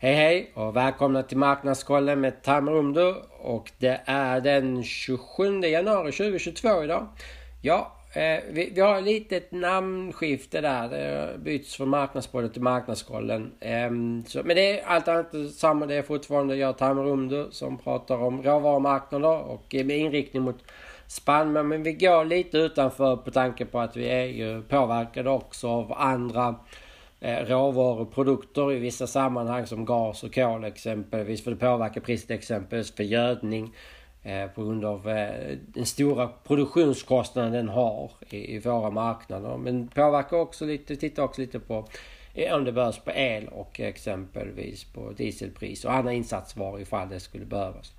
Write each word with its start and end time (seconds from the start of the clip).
Hej 0.00 0.14
hej 0.14 0.50
och 0.54 0.76
välkomna 0.76 1.22
till 1.22 1.36
Marknadskollen 1.36 2.20
med 2.20 2.42
Tamrumdu 2.42 3.14
och 3.40 3.72
det 3.78 4.00
är 4.04 4.40
den 4.40 4.84
27 4.84 5.60
januari 5.60 6.12
2022 6.12 6.84
idag. 6.84 7.06
Ja, 7.60 7.92
eh, 8.12 8.40
vi, 8.50 8.70
vi, 8.74 8.80
har 8.80 8.98
ett 8.98 9.04
litet 9.04 9.52
namnskifte 9.52 10.60
där. 10.60 10.88
Det 10.88 11.38
byts 11.38 11.76
från 11.76 11.88
Marknadsbollen 11.88 12.50
till 12.50 12.62
Marknadskollen. 12.62 13.52
Eh, 13.60 13.90
så, 14.26 14.42
men 14.44 14.56
det 14.56 14.80
är 14.80 14.86
allt 14.86 15.08
annat 15.08 15.34
samma. 15.56 15.86
Det 15.86 15.94
är 15.94 16.02
fortfarande 16.02 16.56
jag 16.56 16.78
Tamrumdu 16.78 17.46
som 17.50 17.78
pratar 17.78 18.22
om 18.22 18.42
råvarumarknader 18.42 19.38
och 19.38 19.74
eh, 19.74 19.84
med 19.84 19.98
inriktning 19.98 20.42
mot 20.42 20.64
Spanien. 21.06 21.68
Men 21.68 21.82
vi 21.82 21.92
går 21.92 22.24
lite 22.24 22.58
utanför 22.58 23.16
på 23.16 23.30
tanke 23.30 23.64
på 23.64 23.80
att 23.80 23.96
vi 23.96 24.08
är 24.08 24.26
ju 24.26 24.62
påverkade 24.62 25.30
också 25.30 25.68
av 25.68 25.92
andra 25.92 26.54
Eh, 27.20 27.44
råvaruprodukter 27.44 28.72
i 28.72 28.78
vissa 28.78 29.06
sammanhang 29.06 29.66
som 29.66 29.84
gas 29.84 30.22
och 30.22 30.34
kol 30.34 30.64
exempelvis. 30.64 31.44
För 31.44 31.50
det 31.50 31.56
påverkar 31.56 32.00
priset 32.00 32.30
exempelvis 32.30 32.96
för 32.96 33.04
gödning 33.04 33.74
eh, 34.22 34.46
på 34.46 34.64
grund 34.64 34.84
av 34.84 35.08
eh, 35.08 35.56
den 35.58 35.86
stora 35.86 36.28
produktionskostnaden 36.28 37.52
den 37.52 37.68
har 37.68 38.10
i, 38.30 38.58
våra 38.58 38.90
marknader. 38.90 39.56
Men 39.56 39.88
påverkar 39.88 40.36
också 40.36 40.64
lite, 40.64 40.96
tittar 40.96 41.22
också 41.22 41.40
lite 41.40 41.60
på 41.60 41.88
om 42.52 42.64
det 42.64 42.72
behövs 42.72 42.98
på 42.98 43.10
el 43.10 43.48
och 43.48 43.80
exempelvis 43.80 44.84
på 44.84 45.12
dieselpris 45.12 45.84
och 45.84 45.92
andra 45.92 46.12
insatsvaror 46.12 46.80
ifall 46.80 47.08
det 47.08 47.20
skulle 47.20 47.44
behövas. 47.44 47.92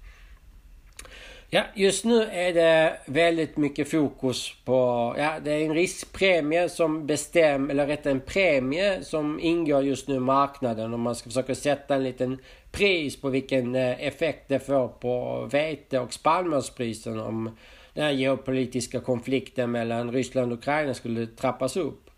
Ja, 1.52 1.64
just 1.76 2.06
nu 2.06 2.24
är 2.24 2.54
det 2.54 3.00
väldigt 3.06 3.58
mycket 3.58 3.92
fokus 3.92 4.54
på, 4.66 5.16
ja 5.18 5.40
det 5.44 5.52
är 5.52 5.66
en 5.66 5.74
riskpremie 5.74 6.70
som 6.70 7.08
bestämmer, 7.08 7.70
eller 7.70 7.88
rätt 7.88 8.06
en 8.06 8.20
premie 8.20 9.04
som 9.04 9.40
ingår 9.40 9.84
just 9.84 10.08
nu 10.08 10.16
i 10.16 10.20
marknaden 10.20 10.94
om 10.94 11.02
man 11.02 11.16
ska 11.16 11.30
försöka 11.30 11.56
sätta 11.56 11.96
en 11.96 12.04
liten 12.04 12.38
pris 12.72 13.22
på 13.22 13.30
vilken 13.30 13.76
eh, 13.76 14.08
effekt 14.08 14.46
det 14.48 14.60
får 14.60 14.88
på 14.88 15.46
vete 15.52 16.00
och 16.00 16.14
spannmålspriserna 16.14 17.26
om 17.26 17.58
den 17.94 18.04
här 18.04 18.12
geopolitiska 18.12 19.00
konflikten 19.00 19.72
mellan 19.72 20.12
Ryssland 20.12 20.52
och 20.52 20.58
Ukraina 20.58 20.94
skulle 20.94 21.28
trappas 21.28 21.78
upp. 21.78 22.09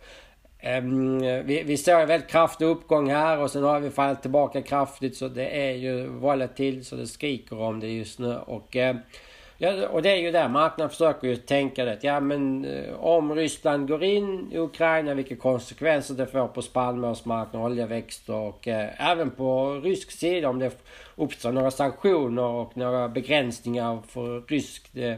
Ehm, 0.62 1.20
vi, 1.46 1.64
vi 1.64 1.78
ser 1.78 2.00
en 2.00 2.08
väldigt 2.08 2.30
kraftig 2.30 2.66
uppgång 2.66 3.10
här 3.10 3.40
och 3.40 3.52
sen 3.52 3.64
har 3.64 3.80
vi 3.80 3.90
fallit 3.90 4.22
tillbaka 4.22 4.62
kraftigt 4.62 5.18
så 5.18 5.28
det 5.28 5.70
är 5.70 5.72
ju 5.72 6.08
volatilt 6.08 6.88
så 6.88 6.96
det 6.96 7.08
skriker 7.08 7.60
om 7.60 7.80
det 7.80 7.88
just 7.88 8.20
nu. 8.20 8.36
Och, 8.36 8.76
ehm, 8.76 8.98
ja, 9.58 9.88
och 9.88 10.02
det 10.02 10.12
är 10.12 10.16
ju 10.16 10.32
där 10.32 10.48
marknaden 10.48 10.90
försöker 10.90 11.28
ju 11.28 11.36
tänka 11.36 11.86
det. 11.86 11.98
Ja 12.02 12.20
men 12.20 12.66
eh, 12.66 12.94
om 13.00 13.36
Ryssland 13.36 13.88
går 13.88 14.04
in 14.04 14.52
i 14.52 14.58
Ukraina 14.58 15.14
vilka 15.14 15.36
konsekvenser 15.36 16.16
det 16.16 16.28
får 16.28 16.48
på 16.48 16.62
spannmålsmarknaden, 16.62 17.72
oljeväxter 17.72 18.36
och 18.36 18.68
eh, 18.68 19.12
även 19.12 19.32
på 19.32 19.74
rysk 19.84 20.12
sida 20.12 20.50
om 20.50 20.60
det 20.60 20.72
uppstår 21.16 21.52
några 21.52 21.72
sanktioner 21.72 22.44
och 22.44 22.78
några 22.78 23.10
begränsningar 23.10 24.00
för 24.08 24.42
rysk 24.48 24.96
eh, 24.96 25.16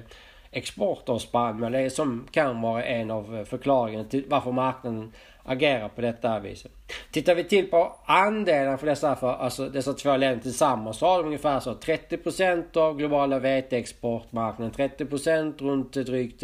export 0.54 1.10
av 1.10 1.20
spannmål. 1.20 1.72
Det 1.72 1.80
är 1.80 1.90
som 1.90 2.28
kan 2.32 2.62
vara 2.62 2.84
en 2.84 3.12
av 3.12 3.38
eh, 3.38 3.44
förklaringarna 3.44 4.10
till 4.10 4.26
varför 4.28 4.52
marknaden 4.52 5.12
agerar 5.44 5.90
på 5.90 6.02
detta 6.02 6.40
viset. 6.40 6.72
Tittar 7.12 7.36
vi 7.36 7.44
till 7.44 7.68
på 7.68 7.96
andelen 8.06 8.78
för 8.78 8.88
dessa, 8.88 9.16
för, 9.16 9.34
alltså 9.34 9.70
dessa 9.70 9.94
två 9.94 10.18
länder 10.18 10.44
tillsammans 10.44 10.98
så 10.98 11.06
har 11.06 11.18
de 11.18 11.26
ungefär 11.26 11.60
så 11.60 11.74
30% 11.74 12.78
av 12.78 12.98
globala 12.98 13.40
veteexportmarknaden, 13.40 14.74
30% 14.74 15.62
runt 15.64 15.94
drygt 15.94 16.44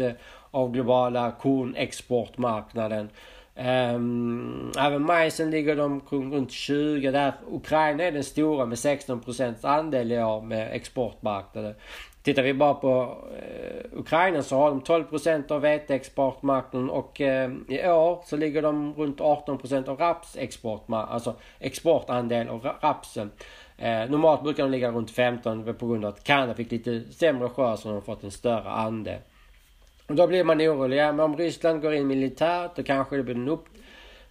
av 0.50 0.72
globala 0.72 1.32
kornexportmarknaden. 1.32 3.08
Um, 3.94 4.59
även 4.78 5.02
majsen 5.02 5.50
ligger 5.50 5.76
de 5.76 6.00
runt 6.10 6.50
20 6.50 7.10
där. 7.10 7.32
Ukraina 7.50 8.04
är 8.04 8.12
den 8.12 8.24
stora 8.24 8.66
med 8.66 8.78
16 8.78 9.20
procents 9.20 9.64
andel 9.64 10.12
i 10.12 10.22
år 10.22 10.40
med 10.40 10.68
exportmarknaden. 10.72 11.74
Tittar 12.22 12.42
vi 12.42 12.54
bara 12.54 12.74
på 12.74 13.16
eh, 13.36 13.98
Ukraina 13.98 14.42
så 14.42 14.56
har 14.56 14.70
de 14.70 14.80
12 14.80 15.04
procent 15.04 15.50
av 15.50 15.60
veteexportmarknaden 15.60 16.90
och 16.90 17.20
eh, 17.20 17.50
i 17.68 17.88
år 17.88 18.22
så 18.26 18.36
ligger 18.36 18.62
de 18.62 18.94
runt 18.94 19.20
18 19.20 19.58
procent 19.58 19.88
av 19.88 19.98
rapsexportmarknaden, 19.98 21.14
alltså 21.14 21.34
exportandel 21.58 22.48
av 22.48 22.68
rapsen. 22.80 23.30
Eh, 23.78 24.10
normalt 24.10 24.42
brukar 24.42 24.62
de 24.62 24.70
ligga 24.70 24.90
runt 24.90 25.10
15 25.10 25.74
på 25.74 25.86
grund 25.86 26.04
av 26.04 26.14
att 26.14 26.24
Kanada 26.24 26.54
fick 26.54 26.70
lite 26.70 27.02
sämre 27.12 27.48
skörd 27.48 27.78
så 27.78 27.88
de 27.88 27.94
har 27.94 28.00
fått 28.00 28.24
en 28.24 28.30
större 28.30 28.70
andel. 28.70 29.18
Och 30.06 30.14
då 30.14 30.26
blir 30.26 30.44
man 30.44 30.60
orolig. 30.60 30.96
Ja, 30.96 31.12
men 31.12 31.24
om 31.24 31.36
Ryssland 31.36 31.82
går 31.82 31.94
in 31.94 32.06
militärt 32.06 32.76
då 32.76 32.82
kanske 32.82 33.16
det 33.16 33.22
blir 33.22 33.34
en 33.34 33.48
upp 33.48 33.64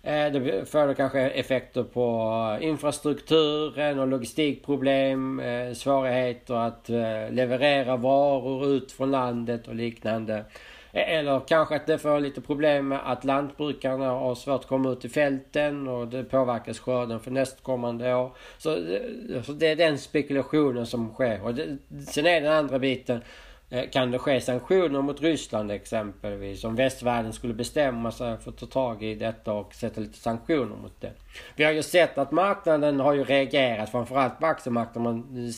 Eh, 0.03 0.31
det 0.31 0.69
får 0.69 0.93
kanske 0.93 1.19
effekter 1.19 1.83
på 1.83 2.57
infrastrukturen 2.61 3.99
och 3.99 4.07
logistikproblem, 4.07 5.39
eh, 5.39 5.73
svårigheter 5.73 6.53
att 6.53 6.89
eh, 6.89 7.31
leverera 7.31 7.97
varor 7.97 8.65
ut 8.65 8.91
från 8.91 9.11
landet 9.11 9.67
och 9.67 9.75
liknande. 9.75 10.45
Eller 10.91 11.39
kanske 11.47 11.75
att 11.75 11.87
det 11.87 11.97
får 11.97 12.19
lite 12.19 12.41
problem 12.41 12.87
med 12.87 12.99
att 13.11 13.23
lantbrukarna 13.23 14.09
har 14.09 14.35
svårt 14.35 14.59
att 14.59 14.67
komma 14.67 14.89
ut 14.89 15.05
i 15.05 15.09
fälten 15.09 15.87
och 15.87 16.07
det 16.07 16.23
påverkas 16.23 16.79
skörden 16.79 17.19
för 17.19 17.31
nästkommande 17.31 18.15
år. 18.15 18.31
Så, 18.57 18.75
det 19.53 19.67
är 19.67 19.75
den 19.75 19.97
spekulationen 19.97 20.85
som 20.85 21.13
sker. 21.13 21.43
Och 21.43 21.55
det, 21.55 21.77
sen 22.07 22.25
är 22.25 22.41
den 22.41 22.53
andra 22.53 22.79
biten 22.79 23.21
Eh, 23.71 23.89
kan 23.89 24.11
det 24.11 24.19
ske 24.19 24.41
sanktioner 24.41 25.01
mot 25.01 25.21
Ryssland 25.21 25.71
exempelvis? 25.71 26.63
Om 26.63 26.75
västvärlden 26.75 27.33
skulle 27.33 27.53
bestämma 27.53 28.11
sig 28.11 28.37
för 28.37 28.51
att 28.51 28.57
ta 28.57 28.65
tag 28.65 29.03
i 29.03 29.15
detta 29.15 29.53
och 29.53 29.73
sätta 29.73 30.01
lite 30.01 30.17
sanktioner 30.17 30.75
mot 30.75 31.01
det. 31.01 31.11
Vi 31.55 31.63
har 31.63 31.71
ju 31.71 31.83
sett 31.83 32.17
att 32.17 32.31
marknaden 32.31 32.99
har 32.99 33.13
ju 33.13 33.23
reagerat, 33.23 33.89
framförallt 33.89 34.39
på 34.39 34.45
aktiemarknaden. 34.45 35.03
Man 35.03 35.53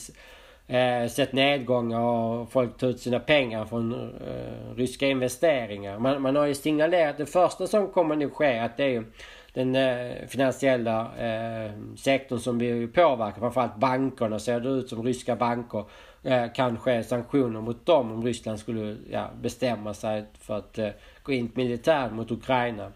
eh, 0.66 1.08
sett 1.08 1.32
nedgångar 1.32 2.00
och 2.00 2.52
folk 2.52 2.78
tar 2.78 2.86
ut 2.88 3.00
sina 3.00 3.20
pengar 3.20 3.64
från 3.64 3.92
eh, 3.94 4.76
ryska 4.76 5.06
investeringar. 5.06 5.98
Man, 5.98 6.22
man 6.22 6.36
har 6.36 6.46
ju 6.46 6.54
signalerat 6.54 7.18
det 7.18 7.26
första 7.26 7.66
som 7.66 7.86
kommer 7.88 8.16
nu 8.16 8.30
ske 8.30 8.58
att 8.58 8.76
det 8.76 8.84
är 8.84 8.88
ju 8.88 9.04
den 9.52 9.76
eh, 9.76 10.26
finansiella 10.28 11.00
eh, 11.00 11.70
sektorn 11.96 12.38
som 12.38 12.58
blir 12.58 12.86
påverkad. 12.86 13.40
Framförallt 13.40 13.76
bankerna 13.76 14.38
ser 14.38 14.60
det 14.60 14.68
ut 14.68 14.88
som 14.88 15.02
ryska 15.02 15.36
banker 15.36 15.84
eh, 16.22 16.44
kanske 16.54 17.04
sanktioner 17.04 17.60
mot 17.60 17.86
dem 17.86 18.12
om 18.12 18.24
Ryssland 18.24 18.58
skulle 18.58 18.96
ja, 19.10 19.30
bestämma 19.40 19.94
sig 19.94 20.24
för 20.40 20.58
att 20.58 20.78
eh, 20.78 20.88
gå 21.22 21.32
in 21.32 21.50
militärt 21.54 22.12
mot 22.12 22.30
Ukraina. 22.30 22.92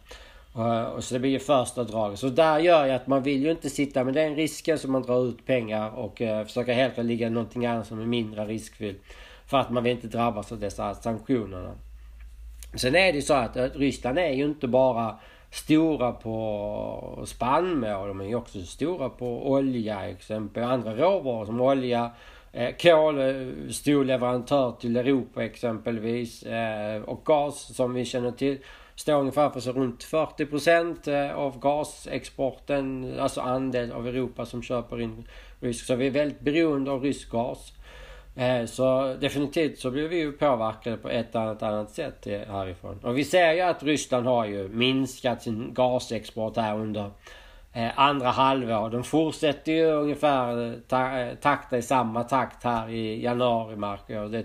Uh, 0.59 0.83
och 0.83 1.05
så 1.05 1.15
det 1.15 1.21
blir 1.21 1.31
ju 1.31 1.39
första 1.39 1.85
draget. 1.85 2.19
Så 2.19 2.29
där 2.29 2.59
gör 2.59 2.87
ju 2.87 2.93
att 2.93 3.07
man 3.07 3.23
vill 3.23 3.43
ju 3.43 3.51
inte 3.51 3.71
sitta 3.71 4.05
med 4.05 4.15
den 4.15 4.35
risken 4.35 4.79
som 4.79 4.93
man 4.93 5.03
drar 5.03 5.29
ut 5.29 5.47
pengar 5.47 5.91
och 5.91 6.23
eh, 6.23 6.45
försöker 6.45 6.75
helt 6.75 6.99
ligga 6.99 7.31
någonting 7.31 7.67
annat 7.67 7.87
som 7.87 8.01
är 8.01 8.07
mindre 8.07 8.47
riskfyllt. 8.47 9.03
För 9.47 9.59
att 9.59 9.71
man 9.71 9.85
vill 9.85 9.93
inte 9.93 10.07
drabbas 10.07 10.53
av 10.53 10.59
dessa 10.59 10.95
sanktionerna. 10.95 11.75
Sen 12.75 12.95
är 12.95 13.13
det 13.13 13.17
ju 13.17 13.23
så 13.23 13.35
att 13.35 13.57
eh, 13.57 13.65
Ryssland 13.65 14.19
är 14.19 14.33
ju 14.33 14.45
inte 14.45 14.69
bara 14.69 15.19
stora 15.51 16.13
på 16.13 17.25
spannmål. 17.27 18.09
De 18.09 18.21
är 18.21 18.25
ju 18.25 18.35
också 18.35 18.63
stora 18.63 19.09
på 19.09 19.51
olja 19.51 20.09
exempel. 20.09 20.63
Andra 20.63 20.97
råvaror 20.97 21.47
som 21.47 21.61
olja, 21.61 22.11
Eh, 22.57 22.75
kol, 22.77 23.19
eh, 23.19 23.71
stor 23.71 24.05
leverantör 24.05 24.73
till 24.81 24.97
Europa 24.97 25.45
exempelvis. 25.45 26.43
Eh, 26.43 27.03
och 27.03 27.25
gas 27.25 27.77
som 27.77 27.95
vi 27.95 28.05
känner 28.05 28.31
till 28.31 28.59
står 28.95 29.15
ungefär 29.15 29.51
för 29.51 29.61
så 29.61 29.73
runt 29.73 30.05
40% 30.05 31.09
av 31.35 31.61
gasexporten, 31.61 33.15
alltså 33.21 33.41
andel 33.41 33.93
av 33.93 34.09
Europa 34.09 34.47
som 34.47 34.63
köper 34.63 35.01
in 35.01 35.29
rysk. 35.61 35.87
Så 35.87 35.95
vi 35.95 36.07
är 36.07 36.11
väldigt 36.11 36.41
beroende 36.41 36.91
av 36.91 37.03
rysk 37.03 37.31
gas. 37.31 37.73
Så 38.67 39.15
definitivt 39.21 39.79
så 39.79 39.91
blir 39.91 40.09
vi 40.09 40.17
ju 40.17 40.33
påverkade 40.33 40.97
på 40.97 41.09
ett 41.09 41.37
annat, 41.37 41.63
annat 41.63 41.91
sätt 41.91 42.27
härifrån. 42.27 42.99
Och 43.03 43.19
vi 43.19 43.25
ser 43.25 43.53
ju 43.53 43.61
att 43.61 43.83
Ryssland 43.83 44.27
har 44.27 44.47
ju 44.47 44.69
minskat 44.69 45.43
sin 45.43 45.75
gasexport 45.75 46.57
här 46.57 46.79
under 46.79 47.11
Eh, 47.77 47.91
andra 47.97 48.29
halvår. 48.29 48.91
De 48.91 49.05
fortsätter 49.05 49.73
ju 49.73 49.87
ungefär 49.87 50.67
eh, 50.67 50.73
ta, 50.89 51.19
eh, 51.19 51.35
takta 51.35 51.79
i 51.79 51.83
samma 51.83 52.25
takt 52.25 52.65
här 52.65 52.89
i 52.89 53.23
januari 53.23 53.77
märker 53.77 54.45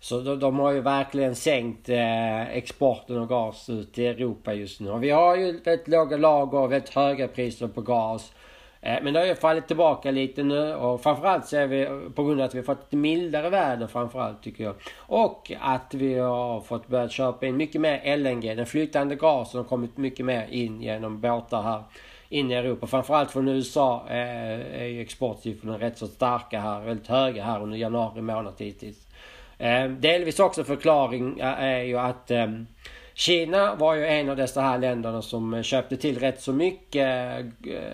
Så 0.00 0.20
de, 0.20 0.40
de, 0.40 0.58
har 0.58 0.72
ju 0.72 0.80
verkligen 0.80 1.34
sänkt 1.34 1.88
eh, 1.88 2.56
exporten 2.56 3.18
av 3.18 3.26
gas 3.26 3.68
ut 3.70 3.98
i 3.98 4.06
Europa 4.06 4.54
just 4.54 4.80
nu. 4.80 4.90
Och 4.90 5.02
vi 5.02 5.10
har 5.10 5.36
ju 5.36 5.52
väldigt 5.52 5.88
låga 5.88 6.16
lager 6.16 6.58
och 6.58 6.72
väldigt 6.72 6.94
höga 6.94 7.28
priser 7.28 7.68
på 7.68 7.80
gas. 7.80 8.32
Eh, 8.80 9.02
men 9.02 9.14
det 9.14 9.20
har 9.20 9.26
ju 9.26 9.34
fallit 9.34 9.66
tillbaka 9.66 10.10
lite 10.10 10.42
nu 10.42 10.74
och 10.74 11.02
framförallt 11.02 11.46
så 11.46 11.56
är 11.56 11.66
vi 11.66 12.10
på 12.14 12.24
grund 12.24 12.40
av 12.40 12.46
att 12.46 12.54
vi 12.54 12.62
fått 12.62 12.78
lite 12.78 12.96
mildare 12.96 13.50
väder 13.50 13.86
framförallt 13.86 14.42
tycker 14.42 14.64
jag. 14.64 14.74
Och 14.96 15.52
att 15.60 15.94
vi 15.94 16.18
har 16.18 16.60
fått 16.60 16.88
börja 16.88 17.08
köpa 17.08 17.46
in 17.46 17.56
mycket 17.56 17.80
mer 17.80 18.16
LNG. 18.16 18.54
Den 18.54 18.66
flytande 18.66 19.16
gasen 19.16 19.58
har 19.58 19.64
kommit 19.64 19.96
mycket 19.96 20.26
mer 20.26 20.46
in 20.50 20.82
genom 20.82 21.20
båtar 21.20 21.62
här 21.62 21.82
in 22.28 22.50
i 22.50 22.54
Europa. 22.54 22.86
Framförallt 22.86 23.30
från 23.30 23.48
USA 23.48 24.06
eh, 24.08 24.82
är 24.82 24.86
ju 24.86 25.00
exportsiffrorna 25.00 25.78
rätt 25.78 25.98
så 25.98 26.06
starka 26.06 26.60
här, 26.60 26.80
väldigt 26.80 27.06
höga 27.06 27.44
här 27.44 27.62
under 27.62 27.78
januari 27.78 28.20
månad 28.20 28.54
hittills. 28.58 29.06
Eh, 29.58 29.88
delvis 29.88 30.40
också 30.40 30.64
förklaring 30.64 31.40
eh, 31.40 31.62
är 31.62 31.82
ju 31.82 31.98
att 31.98 32.30
eh, 32.30 32.46
Kina 33.14 33.74
var 33.74 33.94
ju 33.94 34.06
en 34.06 34.30
av 34.30 34.36
dessa 34.36 34.60
här 34.60 34.78
länderna 34.78 35.22
som 35.22 35.54
eh, 35.54 35.62
köpte 35.62 35.96
till 35.96 36.18
rätt 36.18 36.42
så 36.42 36.52
mycket 36.52 37.44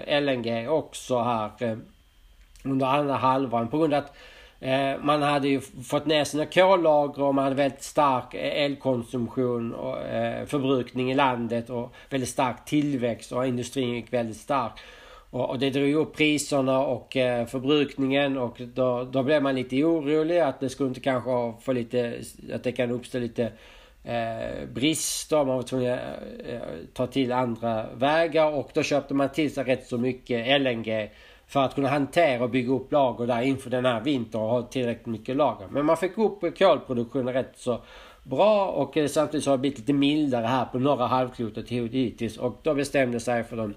eh, 0.07 0.21
LNG 0.21 0.69
också 0.69 1.23
här 1.23 1.51
under 2.65 2.87
andra 2.87 3.15
halvan 3.15 3.69
på 3.69 3.79
grund 3.79 3.95
av 3.95 3.99
att 3.99 4.17
Eh, 4.63 4.99
man 5.01 5.23
hade 5.23 5.49
ju 5.49 5.61
fått 5.61 6.07
ner 6.07 6.25
sina 6.25 6.47
kollager 6.47 7.23
och 7.23 7.35
man 7.35 7.45
hade 7.45 7.57
väldigt 7.57 7.83
stark 7.83 8.35
elkonsumtion 8.35 9.75
och 9.75 9.99
eh, 10.03 10.47
förbrukning 10.47 11.11
i 11.11 11.15
landet 11.15 11.71
och 11.71 11.95
väldigt 12.11 12.29
stark 12.29 12.65
tillväxt 12.65 13.33
och 13.33 13.47
industrin 13.47 13.95
gick 13.95 14.13
väldigt 14.13 14.37
stark. 14.37 14.73
Och, 15.31 15.59
det 15.59 15.71
drog 15.71 15.95
upp 15.95 16.17
priserna 16.17 16.79
och 16.79 17.17
eh, 17.17 17.47
förbrukningen 17.47 18.39
och 18.39 18.61
då, 18.75 19.05
då 19.05 19.23
blev 19.23 19.43
man 19.43 19.55
lite 19.55 19.85
orolig 19.85 20.39
att 20.39 20.61
det 20.61 20.69
skulle 20.69 20.89
inte 20.89 21.01
kanske 21.01 21.53
få 21.63 21.73
lite, 21.73 22.19
att 22.55 22.65
det 22.65 22.73
kan 22.73 22.91
uppstå 22.91 23.19
lite 23.19 23.53
eh, 24.05 24.69
brister. 24.75 25.37
Man 25.37 25.57
var 25.57 25.63
tvungen 25.63 25.93
att 25.93 26.01
eh, 26.49 26.61
ta 26.93 27.07
till 27.07 27.33
andra 27.33 27.87
vägar 27.95 28.51
och 28.51 28.71
då 28.75 28.83
köpte 28.83 29.15
man 29.15 29.29
till 29.29 29.55
sig 29.55 29.65
rätt 29.65 29.87
så 29.87 29.99
mycket 29.99 30.61
LNG 30.61 31.11
för 31.53 31.65
att 31.65 31.75
kunna 31.75 31.89
hantera 31.89 32.45
och 32.45 32.51
bygga 32.51 32.73
upp 32.73 32.93
lager 32.93 33.27
där 33.27 33.43
inför 33.43 33.71
den 33.71 33.85
här 33.85 34.01
vintern 34.01 34.41
och 34.41 34.49
ha 34.49 34.63
tillräckligt 34.63 35.07
mycket 35.07 35.37
lager. 35.37 35.67
Men 35.71 35.87
man 35.87 35.97
fick 35.97 36.19
upp 36.19 36.59
kolproduktionen 36.59 37.35
rätt 37.35 37.53
så 37.57 37.81
bra 38.23 38.67
och 38.67 38.97
eh, 38.97 39.09
samtidigt 39.09 39.45
så 39.45 39.51
har 39.51 39.57
det 39.57 39.61
blivit 39.61 39.79
lite 39.79 39.93
mildare 39.93 40.47
här 40.47 40.65
på 40.65 40.79
norra 40.79 41.07
halvklotet 41.07 41.69
hittills 41.69 42.37
och 42.37 42.61
då 42.63 42.75
bestämde 42.75 43.21
sig 43.21 43.45
för 43.45 43.57
den 43.57 43.75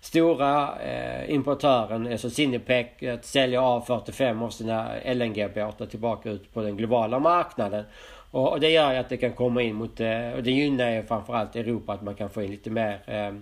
stora 0.00 0.78
eh, 0.78 1.34
importören, 1.34 2.12
alltså 2.12 2.30
Sinopec, 2.30 2.86
att 3.14 3.24
sälja 3.24 3.62
av 3.62 3.80
45 3.80 4.42
av 4.42 4.50
sina 4.50 4.88
LNG-båtar 5.04 5.86
tillbaka 5.86 6.30
ut 6.30 6.54
på 6.54 6.62
den 6.62 6.76
globala 6.76 7.18
marknaden. 7.18 7.84
Och, 8.30 8.52
och 8.52 8.60
det 8.60 8.70
gör 8.70 8.92
ju 8.92 8.98
att 8.98 9.08
det 9.08 9.16
kan 9.16 9.32
komma 9.32 9.62
in 9.62 9.74
mot, 9.74 10.00
eh, 10.00 10.30
och 10.36 10.42
det 10.42 10.50
gynnar 10.50 10.90
ju 10.90 11.02
framförallt 11.02 11.56
Europa 11.56 11.92
att 11.92 12.02
man 12.02 12.14
kan 12.14 12.30
få 12.30 12.42
in 12.42 12.50
lite 12.50 12.70
mer 12.70 13.00
eh, 13.06 13.32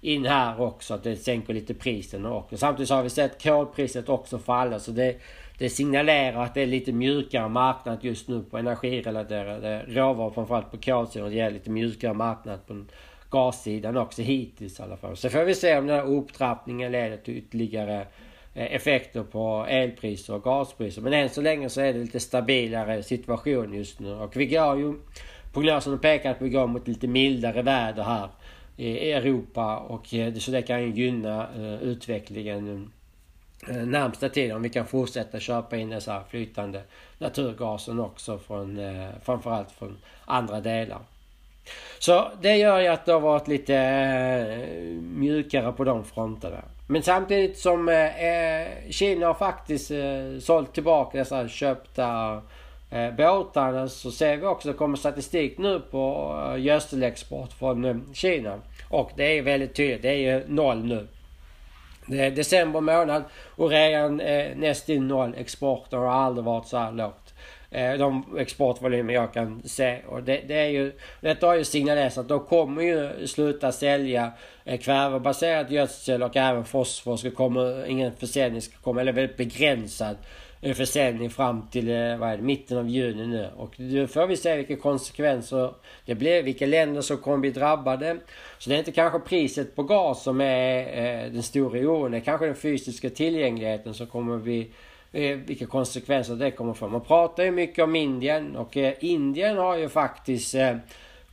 in 0.00 0.26
här 0.26 0.60
också. 0.60 0.94
Att 0.94 1.02
det 1.02 1.16
sänker 1.16 1.54
lite 1.54 1.74
priserna 1.74 2.34
också. 2.34 2.56
Samtidigt 2.56 2.88
så 2.88 2.94
har 2.94 3.02
vi 3.02 3.10
sett 3.10 3.42
kolpriset 3.42 4.08
också 4.08 4.38
falla. 4.38 4.78
Så 4.78 4.90
det, 4.90 5.16
det 5.58 5.70
signalerar 5.70 6.44
att 6.44 6.54
det 6.54 6.62
är 6.62 6.66
lite 6.66 6.92
mjukare 6.92 7.48
marknad 7.48 7.98
just 8.00 8.28
nu 8.28 8.42
på 8.42 8.58
energirelaterade 8.58 9.84
råvaror. 9.88 10.30
Framförallt 10.30 10.70
på 10.70 10.76
kolsidan. 10.76 11.30
Det 11.30 11.40
är 11.40 11.50
lite 11.50 11.70
mjukare 11.70 12.14
marknad 12.14 12.66
på 12.66 12.84
gassidan 13.30 13.96
också 13.96 14.22
hittills 14.22 14.80
i 14.80 14.82
alla 14.82 14.96
fall. 14.96 15.16
Så 15.16 15.28
får 15.28 15.44
vi 15.44 15.54
se 15.54 15.78
om 15.78 15.86
den 15.86 15.96
här 15.96 16.06
upptrappningen 16.06 16.92
leder 16.92 17.16
till 17.16 17.36
ytterligare 17.36 18.06
eh, 18.54 18.74
effekter 18.74 19.22
på 19.22 19.66
elpriser 19.68 20.34
och 20.34 20.42
gaspriser. 20.42 21.02
Men 21.02 21.12
än 21.12 21.28
så 21.28 21.40
länge 21.40 21.68
så 21.68 21.80
är 21.80 21.92
det 21.92 21.98
lite 21.98 22.20
stabilare 22.20 23.02
situation 23.02 23.74
just 23.74 24.00
nu. 24.00 24.12
Och 24.12 24.36
vi 24.36 24.46
går 24.46 24.78
ju... 24.78 24.94
prognosen 25.52 25.98
pekar 25.98 26.30
att 26.30 26.42
vi 26.42 26.48
går 26.48 26.66
mot 26.66 26.88
lite 26.88 27.06
mildare 27.06 27.62
väder 27.62 28.02
här 28.02 28.28
i 28.78 29.12
Europa 29.12 29.76
och 29.76 30.14
eh, 30.14 30.34
så 30.34 30.50
det 30.50 30.62
kan 30.62 30.90
gynna 30.90 31.48
eh, 31.56 31.82
utvecklingen 31.82 32.92
eh, 33.68 33.76
närmsta 33.76 34.28
tiden 34.28 34.56
om 34.56 34.62
vi 34.62 34.68
kan 34.68 34.86
fortsätta 34.86 35.40
köpa 35.40 35.76
in 35.76 35.90
dessa 35.90 36.24
flytande 36.30 36.82
naturgasen 37.18 38.00
också 38.00 38.38
från 38.38 38.80
framförallt 39.22 39.70
från 39.70 39.96
andra 40.24 40.60
delar. 40.60 40.98
Så 41.98 42.28
det 42.40 42.56
gör 42.56 42.80
ju 42.80 42.86
att 42.86 43.06
det 43.06 43.12
har 43.12 43.20
varit 43.20 43.48
lite 43.48 44.66
mjukare 45.00 45.72
på 45.72 45.84
de 45.84 46.04
fronterna. 46.04 46.62
Men 46.86 47.02
samtidigt 47.02 47.58
som 47.58 48.08
Kina 48.90 49.26
har 49.26 49.34
faktiskt 49.34 49.90
sålt 50.40 50.74
tillbaka 50.74 51.18
dessa 51.18 51.48
köpta 51.48 52.42
eh, 52.90 53.14
båtarna 53.14 53.88
så 53.88 54.10
ser 54.10 54.36
vi 54.36 54.46
också, 54.46 54.68
det 54.68 54.74
kommer 54.74 54.96
statistik 54.96 55.58
nu 55.58 55.80
på 55.80 56.34
eh, 56.46 56.62
gödselexport 56.62 57.52
från 57.52 58.04
Kina. 58.14 58.58
Och 58.88 59.10
det 59.16 59.38
är 59.38 59.42
väldigt 59.42 59.74
tydligt, 59.74 60.02
det 60.02 60.08
är 60.08 60.34
ju 60.34 60.44
noll 60.48 60.84
nu. 60.84 61.08
Det 62.06 62.20
är 62.20 62.30
december 62.30 62.80
månad 62.80 63.24
och 63.56 63.70
redan 63.70 64.20
eh, 64.20 64.56
nästan 64.56 65.08
noll. 65.08 65.34
Exporten 65.38 65.98
har 65.98 66.06
aldrig 66.06 66.44
varit 66.44 66.66
så 66.66 66.76
här 66.76 66.92
lågt. 66.92 67.34
Eh, 67.70 67.92
de 67.92 68.36
exportvolymer 68.38 69.14
jag 69.14 69.32
kan 69.32 69.62
se. 69.64 69.98
Och 70.06 70.22
det, 70.22 70.40
det 70.48 70.54
är 70.54 70.68
ju, 70.68 70.92
detta 71.20 71.46
har 71.46 71.54
ju 71.54 71.64
signalerat 71.64 72.18
att 72.18 72.28
de 72.28 72.40
kommer 72.40 72.82
ju 72.82 73.26
sluta 73.26 73.72
sälja 73.72 74.32
eh, 74.64 74.78
kvävebaserad 74.80 75.70
gödsel 75.70 76.22
och 76.22 76.36
även 76.36 76.64
fosfor 76.64 77.16
ska 77.16 77.30
komma, 77.30 77.86
ingen 77.86 78.12
försäljning 78.16 78.62
ska 78.62 78.76
komma, 78.76 79.00
eller 79.00 79.12
väldigt 79.12 79.36
begränsad 79.36 80.16
en 80.60 80.74
försäljning 80.74 81.30
fram 81.30 81.68
till 81.70 81.88
eh, 81.88 82.16
vad 82.16 82.28
är 82.28 82.36
det, 82.36 82.42
mitten 82.42 82.78
av 82.78 82.88
juni 82.88 83.26
nu. 83.26 83.48
Och 83.56 83.74
då 83.76 84.06
får 84.06 84.26
vi 84.26 84.36
se 84.36 84.56
vilka 84.56 84.76
konsekvenser 84.76 85.70
det 86.04 86.14
blir, 86.14 86.42
vilka 86.42 86.66
länder 86.66 87.00
som 87.00 87.16
kommer 87.16 87.38
bli 87.38 87.50
drabbade. 87.50 88.16
Så 88.58 88.70
det 88.70 88.76
är 88.76 88.78
inte 88.78 88.92
kanske 88.92 89.18
priset 89.18 89.76
på 89.76 89.82
gas 89.82 90.22
som 90.22 90.40
är 90.40 90.78
eh, 90.78 91.32
den 91.32 91.42
stora 91.42 91.80
oron. 91.80 92.10
Det 92.10 92.16
är 92.16 92.20
kanske 92.20 92.46
den 92.46 92.54
fysiska 92.54 93.10
tillgängligheten 93.10 93.94
som 93.94 94.06
kommer 94.06 94.38
bli 94.38 94.70
eh, 95.12 95.36
vilka 95.36 95.66
konsekvenser 95.66 96.34
det 96.34 96.50
kommer 96.50 96.74
få. 96.74 96.88
Man 96.88 97.00
pratar 97.00 97.44
ju 97.44 97.50
mycket 97.50 97.84
om 97.84 97.96
Indien 97.96 98.56
och 98.56 98.76
eh, 98.76 98.94
Indien 99.00 99.56
har 99.56 99.76
ju 99.76 99.88
faktiskt 99.88 100.54
eh, 100.54 100.76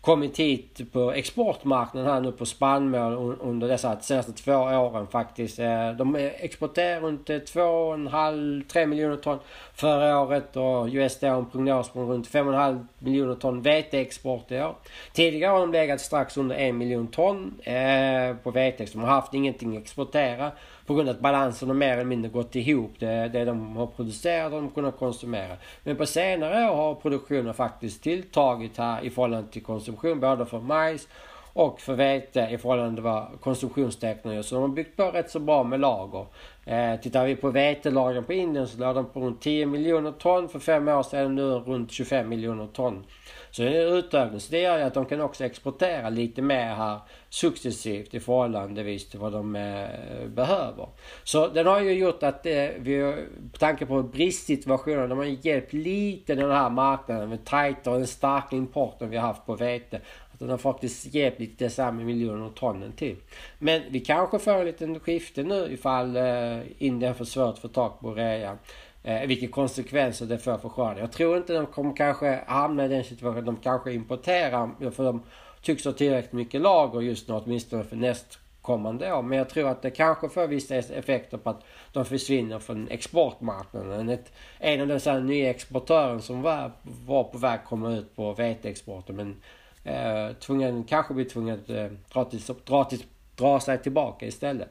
kommit 0.05 0.39
hit 0.39 0.91
på 0.91 1.11
exportmarknaden 1.11 2.11
här 2.11 2.21
nu 2.21 2.31
på 2.31 2.45
spannmål 2.45 3.35
under 3.41 3.67
dessa 3.67 3.99
senaste 3.99 4.31
två 4.31 4.53
åren 4.53 5.07
faktiskt. 5.07 5.59
Eh, 5.59 5.91
de 5.91 6.15
exporterar 6.15 7.01
runt 7.01 7.29
eh, 7.29 7.35
2,5-3 7.35 8.85
miljoner 8.85 9.17
ton 9.17 9.39
förra 9.73 10.19
året 10.19 10.55
och 10.55 10.87
USD 10.91 11.23
har 11.23 11.37
en 11.37 11.45
prognos 11.45 11.89
på 11.89 12.03
runt 12.03 12.27
5,5 12.27 12.85
miljoner 12.99 13.35
ton 13.35 13.61
veteexport 13.61 14.51
i 14.51 14.61
år. 14.61 14.75
Tidigare 15.13 15.51
har 15.51 15.59
de 15.59 15.71
legat 15.71 16.01
strax 16.01 16.37
under 16.37 16.55
1 16.55 16.75
miljon 16.75 17.07
ton 17.07 17.59
eh, 17.63 18.35
på 18.43 18.51
vete. 18.51 18.85
De 18.91 19.01
har 19.01 19.07
haft 19.07 19.33
ingenting 19.33 19.77
att 19.77 19.83
exportera 19.83 20.51
på 20.85 20.93
grund 20.93 21.09
av 21.09 21.15
att 21.15 21.21
balansen 21.21 21.67
har 21.67 21.75
mer 21.75 21.93
eller 21.93 22.03
mindre 22.03 22.31
gått 22.31 22.55
ihop. 22.55 22.91
Det, 22.99 23.27
det 23.27 23.45
de 23.45 23.75
har 23.77 23.87
producerat 23.87 24.53
och 24.53 24.61
de 24.61 24.69
kunnat 24.69 24.97
konsumera. 24.97 25.57
Men 25.83 25.95
på 25.95 26.05
senare 26.05 26.69
år 26.69 26.75
har 26.75 26.95
produktionen 26.95 27.53
faktiskt 27.53 28.03
tilltagit 28.03 28.77
här 28.77 29.01
i 29.01 29.09
förhållande 29.09 29.51
till 29.51 29.63
konsumtion 29.63 30.19
både 30.19 30.45
för 30.45 30.59
majs 30.59 31.07
och 31.55 31.81
för 31.81 31.93
vete 31.93 32.47
i 32.51 32.57
förhållande 32.57 32.95
till 32.95 33.03
vad 33.03 33.27
konsumtionstäckningen 33.41 34.43
Så 34.43 34.55
de 34.55 34.61
har 34.61 34.67
byggt 34.67 34.97
på 34.97 35.11
rätt 35.11 35.29
så 35.29 35.39
bra 35.39 35.63
med 35.63 35.79
lager. 35.79 36.25
Eh, 36.65 36.99
tittar 36.99 37.25
vi 37.25 37.35
på 37.35 37.49
vetelagren 37.49 38.23
på 38.23 38.33
Indien 38.33 38.67
så 38.67 38.79
låg 38.79 38.95
de 38.95 39.05
på 39.05 39.19
runt 39.19 39.41
10 39.41 39.65
miljoner 39.65 40.11
ton 40.11 40.49
för 40.49 40.59
fem 40.59 40.87
år 40.87 41.03
sedan. 41.03 41.35
Nu 41.35 41.41
runt 41.41 41.91
25 41.91 42.29
miljoner 42.29 42.67
ton. 42.67 43.05
Så 43.51 43.61
det 43.61 43.77
är 43.77 43.97
utökning. 43.97 44.39
Så 44.39 44.51
det 44.51 44.61
gör 44.61 44.77
ju 44.77 44.83
att 44.83 44.93
de 44.93 45.05
kan 45.05 45.21
också 45.21 45.45
exportera 45.45 46.09
lite 46.09 46.41
mer 46.41 46.75
här 46.75 46.99
successivt 47.29 48.13
i 48.13 48.19
förhållandevis 48.19 49.09
till 49.09 49.19
vad 49.19 49.31
de 49.31 49.55
eh, 49.55 50.27
behöver. 50.27 50.87
Så 51.23 51.47
den 51.47 51.67
har 51.67 51.81
ju 51.81 51.91
gjort 51.91 52.23
att 52.23 52.45
eh, 52.45 52.67
vi, 52.77 53.15
på 53.51 53.57
tanke 53.57 53.85
på 53.85 54.03
bristsituationen, 54.03 55.09
de 55.09 55.17
har 55.17 55.25
hjälpt 55.25 55.73
lite 55.73 56.35
den 56.35 56.51
här 56.51 56.69
marknaden 56.69 57.29
med 57.29 57.45
tajtare 57.45 57.93
och 57.93 57.99
den 57.99 58.07
starka 58.07 58.55
importen 58.55 59.09
vi 59.09 59.17
har 59.17 59.27
haft 59.27 59.45
på 59.45 59.55
vete. 59.55 60.01
Att 60.35 60.39
den 60.39 60.49
har 60.49 60.57
faktiskt 60.57 61.13
jävligt 61.13 61.39
lite 61.39 61.63
dessa 61.63 61.91
miljoner 61.91 62.49
tonnen 62.49 62.91
till. 62.91 63.15
Men 63.59 63.81
vi 63.89 63.99
kanske 63.99 64.39
får 64.39 64.51
en 64.51 64.65
liten 64.65 64.99
skifte 64.99 65.43
nu 65.43 65.67
ifall 65.71 66.15
eh, 66.15 66.59
Indien 66.77 67.15
får 67.15 67.25
svårt 67.25 67.53
att 67.53 67.59
få 67.59 67.67
tag 67.67 67.99
på 67.99 68.13
rea. 68.13 68.57
Eh, 69.03 69.27
vilka 69.27 69.47
konsekvenser 69.47 70.25
det 70.25 70.37
får 70.37 70.57
för 70.57 70.69
skörden. 70.69 70.97
Jag 70.97 71.11
tror 71.11 71.37
inte 71.37 71.53
de 71.53 71.65
kommer 71.65 71.95
kanske 71.95 72.43
hamna 72.47 72.85
i 72.85 72.87
den 72.87 73.03
situationen. 73.03 73.45
De 73.45 73.55
kanske 73.55 73.93
importerar 73.93 74.91
för 74.91 75.05
de 75.05 75.23
tycks 75.61 75.85
ha 75.85 75.91
tillräckligt 75.91 76.33
mycket 76.33 76.61
lager 76.61 77.01
just 77.01 77.27
nu 77.27 77.33
åtminstone 77.33 77.83
för 77.83 77.95
nästkommande 77.95 79.13
år. 79.13 79.21
Men 79.21 79.37
jag 79.37 79.49
tror 79.49 79.69
att 79.69 79.81
det 79.81 79.89
kanske 79.89 80.29
får 80.29 80.47
vissa 80.47 80.75
effekter 80.75 81.37
på 81.37 81.49
att 81.49 81.63
de 81.91 82.05
försvinner 82.05 82.59
från 82.59 82.87
exportmarknaden. 82.89 84.09
Ett, 84.09 84.31
en 84.59 84.91
av 84.91 84.99
de 84.99 85.25
nya 85.25 85.49
exportörerna 85.49 86.21
som 86.21 86.41
var, 86.41 86.71
var 87.05 87.23
på 87.23 87.37
väg 87.37 87.59
att 87.59 87.65
komma 87.65 87.91
ut 87.91 88.15
på 88.15 88.33
veteexporten 88.33 89.15
men 89.15 89.35
eh, 89.85 90.35
tvungen, 90.39 90.83
kanske 90.83 91.13
blir 91.13 91.25
tvungen 91.25 91.59
att 91.59 91.69
eh, 91.69 91.87
dra, 92.13 92.25
till, 92.25 92.41
dra, 92.65 92.83
till, 92.83 93.03
dra 93.35 93.59
sig 93.59 93.77
tillbaka 93.77 94.25
istället. 94.25 94.69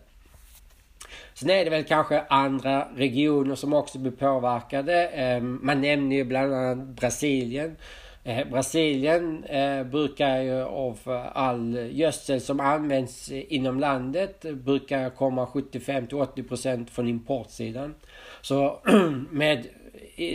Sen 1.35 1.51
är 1.51 1.65
det 1.65 1.71
väl 1.71 1.85
kanske 1.85 2.25
andra 2.29 2.89
regioner 2.97 3.55
som 3.55 3.73
också 3.73 3.99
blir 3.99 4.13
påverkade. 4.13 5.09
Eh, 5.09 5.41
man 5.41 5.81
nämner 5.81 6.17
ju 6.17 6.25
bland 6.25 6.55
annat 6.55 6.87
Brasilien. 6.89 7.77
Eh, 8.25 8.49
Brasilien 8.49 9.45
eh, 9.45 9.85
brukar 9.85 10.39
ju 10.39 10.63
av 10.63 10.99
all 11.35 11.89
gödsel 11.93 12.41
som 12.41 12.61
används 12.61 13.31
inom 13.31 13.81
landet 13.81 14.43
brukar 14.43 15.11
komma 15.11 15.47
75 15.47 16.07
till 16.07 16.17
80% 16.17 16.91
från 16.91 17.09
importsidan. 17.09 17.95
Så 18.41 18.79
med 19.31 19.67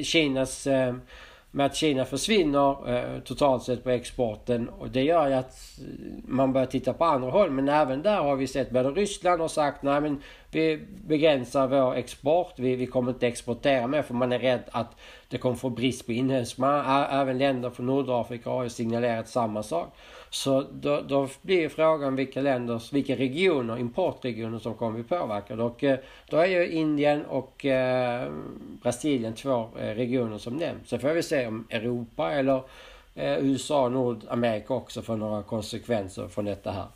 Kinas 0.04 0.68
eh, 0.68 0.96
med 1.52 1.66
att 1.66 1.76
Kina 1.76 2.06
försvinner 2.06 2.90
eh, 2.90 3.20
totalt 3.20 3.64
sett 3.64 3.84
på 3.84 3.90
exporten 3.90 4.70
och 4.70 4.90
det 4.90 5.04
gör 5.04 5.28
ju 5.28 5.34
att 5.34 5.80
eh, 5.80 5.86
man 6.28 6.54
börjar 6.54 6.68
titta 6.68 6.94
på 6.94 7.06
andra 7.06 7.30
håll. 7.30 7.52
Men 7.52 7.70
även 7.70 8.02
där 8.02 8.18
har 8.18 8.36
vi 8.36 8.48
sett 8.48 8.72
både 8.72 8.90
Ryssland 8.90 9.42
har 9.42 9.48
sagt 9.48 9.84
nej 9.84 10.02
men 10.02 10.22
vi 10.52 10.80
begränsar 11.08 11.68
vår 11.68 11.96
export. 11.96 12.54
Vi, 12.56 12.76
vi 12.76 12.86
kommer 12.86 13.12
inte 13.12 13.28
exportera 13.28 13.88
mer 13.88 14.02
för 14.02 14.14
man 14.14 14.32
är 14.32 14.40
rädd 14.40 14.64
att 14.72 14.96
det 15.28 15.38
kommer 15.38 15.56
få 15.56 15.70
brist 15.70 16.06
på 16.06 16.12
inhemsk 16.12 16.58
mark. 16.58 17.08
Även 17.12 17.38
länder 17.38 17.70
från 17.70 17.86
Nordafrika 17.86 18.50
har 18.50 18.64
ju 18.64 18.70
signalerat 18.70 19.30
samma 19.30 19.64
sak. 19.64 19.96
Så 20.30 20.66
då, 20.72 21.02
då 21.02 21.28
blir 21.42 21.70
frågan 21.70 22.16
vilka 22.16 22.42
länder, 22.42 22.94
vilka 22.94 23.16
regioner, 23.16 23.78
importregioner 23.78 24.60
som 24.60 24.74
kommer 24.74 24.94
bli 24.94 25.04
påverkade. 25.04 25.64
Och 25.64 25.84
eh, 25.84 26.00
då 26.30 26.38
är 26.38 26.46
ju 26.46 26.68
Indien 26.68 27.26
och 27.26 27.66
eh, 27.66 28.32
Brasilien 28.82 29.34
två 29.34 29.70
eh, 29.80 29.96
regioner 29.96 30.38
som 30.38 30.56
nämns. 30.56 30.90
Sen 30.90 31.00
får 31.00 31.10
vi 31.10 31.24
se 31.24 31.48
om 31.48 31.68
Europa 31.70 32.32
eller 32.32 32.62
eh, 33.16 33.38
USA 33.38 33.86
och 33.86 33.92
Nordamerika 33.92 34.74
också 34.74 35.02
får 35.02 35.18
några 35.18 35.44
konsekvenser 35.44 36.28
från 36.28 36.46
detta 36.46 36.72
här. 36.72 36.88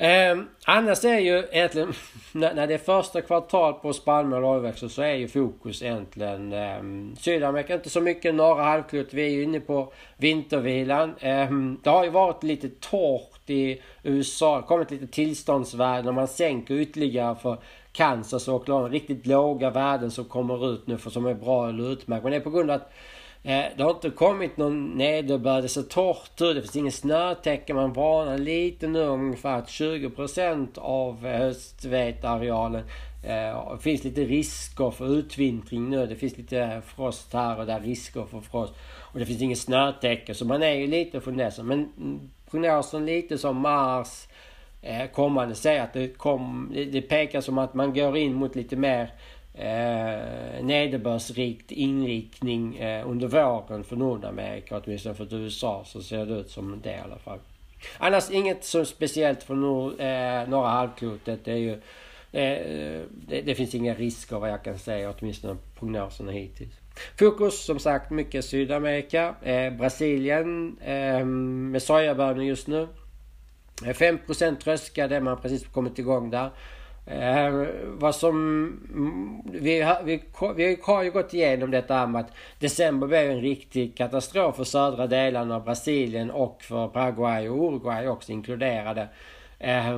Eh, 0.00 0.38
annars 0.64 1.04
är 1.04 1.18
ju 1.18 1.44
egentligen, 1.52 1.92
när, 2.32 2.54
när 2.54 2.66
det 2.66 2.74
är 2.74 2.78
första 2.78 3.20
kvartal 3.20 3.72
på 3.72 3.92
spannmål 3.92 4.44
och 4.44 4.50
oljeväxter 4.50 4.88
så 4.88 5.02
är 5.02 5.14
ju 5.14 5.28
fokus 5.28 5.82
egentligen 5.82 6.52
eh, 6.52 7.16
Sydamerika, 7.18 7.74
inte 7.74 7.90
så 7.90 8.00
mycket 8.00 8.34
norra 8.34 8.62
halvklotet. 8.62 9.14
Vi 9.14 9.22
är 9.22 9.30
ju 9.30 9.42
inne 9.42 9.60
på 9.60 9.92
vintervilan. 10.16 11.14
Eh, 11.18 11.50
det 11.82 11.90
har 11.90 12.04
ju 12.04 12.10
varit 12.10 12.42
lite 12.42 12.68
torrt 12.68 13.50
i 13.50 13.82
USA, 14.02 14.56
det 14.56 14.66
kommit 14.66 14.90
lite 14.90 15.06
tillståndsvärden 15.06 16.08
och 16.08 16.14
man 16.14 16.28
sänker 16.28 16.74
ytterligare 16.74 17.36
för 17.36 17.58
Kansas 17.92 18.48
och 18.48 18.54
Oklahoma. 18.54 18.88
Riktigt 18.88 19.26
låga 19.26 19.70
värden 19.70 20.10
som 20.10 20.24
kommer 20.24 20.72
ut 20.72 20.86
nu 20.86 20.98
för 20.98 21.10
som 21.10 21.26
är 21.26 21.34
bra 21.34 21.68
eller 21.68 21.92
utmärkt. 21.92 22.22
Men 22.22 22.30
det 22.30 22.36
är 22.36 22.40
på 22.40 22.50
grund 22.50 22.70
av 22.70 22.76
att 22.76 22.92
Eh, 23.42 23.64
det 23.76 23.82
har 23.82 23.90
inte 23.90 24.10
kommit 24.10 24.56
någon 24.56 24.90
nederbörd. 24.90 25.62
Det 25.62 25.68
ser 25.68 25.82
torrt 25.82 26.40
ut. 26.40 26.56
Det 26.56 26.60
finns 26.60 26.76
ingen 26.76 26.92
snötäcke. 26.92 27.74
Man 27.74 27.92
varnar 27.92 28.38
lite 28.38 28.86
nu 28.86 29.00
ungefär 29.00 29.58
att 29.58 29.68
20% 29.68 30.78
av 30.78 31.26
eh, 31.26 31.38
höstvetearealen 31.38 32.82
det 33.22 33.48
eh, 33.48 33.78
finns 33.78 34.04
lite 34.04 34.24
risker 34.24 34.90
för 34.90 35.18
utvintring 35.18 35.90
nu. 35.90 36.06
Det 36.06 36.16
finns 36.16 36.36
lite 36.38 36.82
frost 36.86 37.32
här 37.32 37.58
och 37.58 37.66
där, 37.66 37.80
risker 37.80 38.24
för 38.24 38.40
frost. 38.40 38.74
Och 39.12 39.18
det 39.18 39.26
finns 39.26 39.42
ingen 39.42 39.56
snötäcke. 39.56 40.34
Så 40.34 40.44
man 40.44 40.62
är 40.62 40.74
ju 40.74 40.86
lite 40.86 41.20
fundersam. 41.20 41.66
Men 41.66 41.78
mm, 41.78 42.30
prognosen 42.50 43.06
lite 43.06 43.38
som 43.38 43.56
Mars 43.56 44.26
kommande 45.12 45.54
säger 45.54 45.82
att 45.82 45.92
det, 45.92 46.08
kom, 46.08 46.72
det 46.92 47.02
pekar 47.02 47.40
som 47.40 47.58
att 47.58 47.74
man 47.74 47.94
går 47.94 48.16
in 48.16 48.34
mot 48.34 48.56
lite 48.56 48.76
mer 48.76 49.10
eh, 49.54 50.64
nederbördsrikt 50.64 51.70
inriktning 51.70 52.76
eh, 52.76 53.08
under 53.08 53.28
våren 53.28 53.84
för 53.84 53.96
Nordamerika, 53.96 54.82
åtminstone 54.84 55.14
för 55.14 55.34
USA, 55.34 55.84
så 55.86 56.02
ser 56.02 56.26
det 56.26 56.34
ut 56.34 56.50
som 56.50 56.80
det 56.82 56.92
i 56.92 57.00
alla 57.04 57.18
fall. 57.18 57.38
Annars 57.98 58.30
inget 58.30 58.64
så 58.64 58.84
speciellt 58.84 59.42
för 59.42 59.54
nor 59.54 60.00
eh, 60.00 60.48
norra 60.48 60.68
halvklotet. 60.68 61.44
Det, 61.44 61.52
är 61.52 61.56
ju, 61.56 61.72
eh, 62.32 63.02
det, 63.10 63.40
det, 63.40 63.54
finns 63.54 63.74
inga 63.74 63.94
risker 63.94 64.38
vad 64.38 64.50
jag 64.50 64.64
kan 64.64 64.78
säga, 64.78 65.14
åtminstone 65.18 65.56
prognoserna 65.78 66.32
hittills. 66.32 66.74
Fokus 67.18 67.64
som 67.64 67.78
sagt 67.78 68.10
mycket 68.10 68.44
Sydamerika. 68.44 69.34
Eh, 69.42 69.72
Brasilien 69.72 70.78
eh, 70.80 71.24
med 71.24 71.82
sojabönor 71.82 72.44
just 72.44 72.66
nu. 72.66 72.88
Eh, 73.86 73.94
5% 73.94 74.56
tröska, 74.56 75.08
det 75.08 75.20
man 75.20 75.40
precis 75.40 75.66
kommit 75.66 75.98
igång 75.98 76.30
där. 76.30 76.50
Eh, 77.10 77.66
vad 77.86 78.14
som... 78.14 78.36
Mm, 78.92 79.42
vi, 79.44 79.80
har, 79.80 80.02
vi, 80.04 80.22
vi 80.56 80.78
har 80.82 81.02
ju 81.02 81.10
gått 81.10 81.34
igenom 81.34 81.70
detta 81.70 82.06
med 82.06 82.20
att 82.20 82.32
december 82.58 83.06
blev 83.06 83.30
en 83.30 83.40
riktig 83.40 83.96
katastrof 83.96 84.56
för 84.56 84.64
södra 84.64 85.06
delarna 85.06 85.56
av 85.56 85.64
Brasilien 85.64 86.30
och 86.30 86.62
för 86.62 86.88
Paraguay 86.88 87.48
och 87.48 87.68
Uruguay 87.68 88.08
också 88.08 88.32
inkluderade. 88.32 89.08
Eh, 89.58 89.94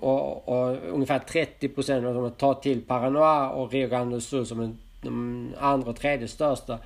och, 0.00 0.48
och, 0.48 0.76
ungefär 0.92 1.18
30 1.18 1.68
procent 1.68 2.06
av 2.06 2.14
dem 2.14 2.30
tar 2.30 2.54
till 2.54 2.82
Paranoa 2.82 3.50
och 3.50 3.72
Rio 3.72 3.88
Grande 3.88 4.16
do 4.16 4.20
Sul 4.20 4.46
som 4.46 4.60
en, 4.60 4.78
de 5.02 5.54
andra 5.58 5.90
och 5.90 5.96
tredje 5.96 6.28
största 6.28 6.78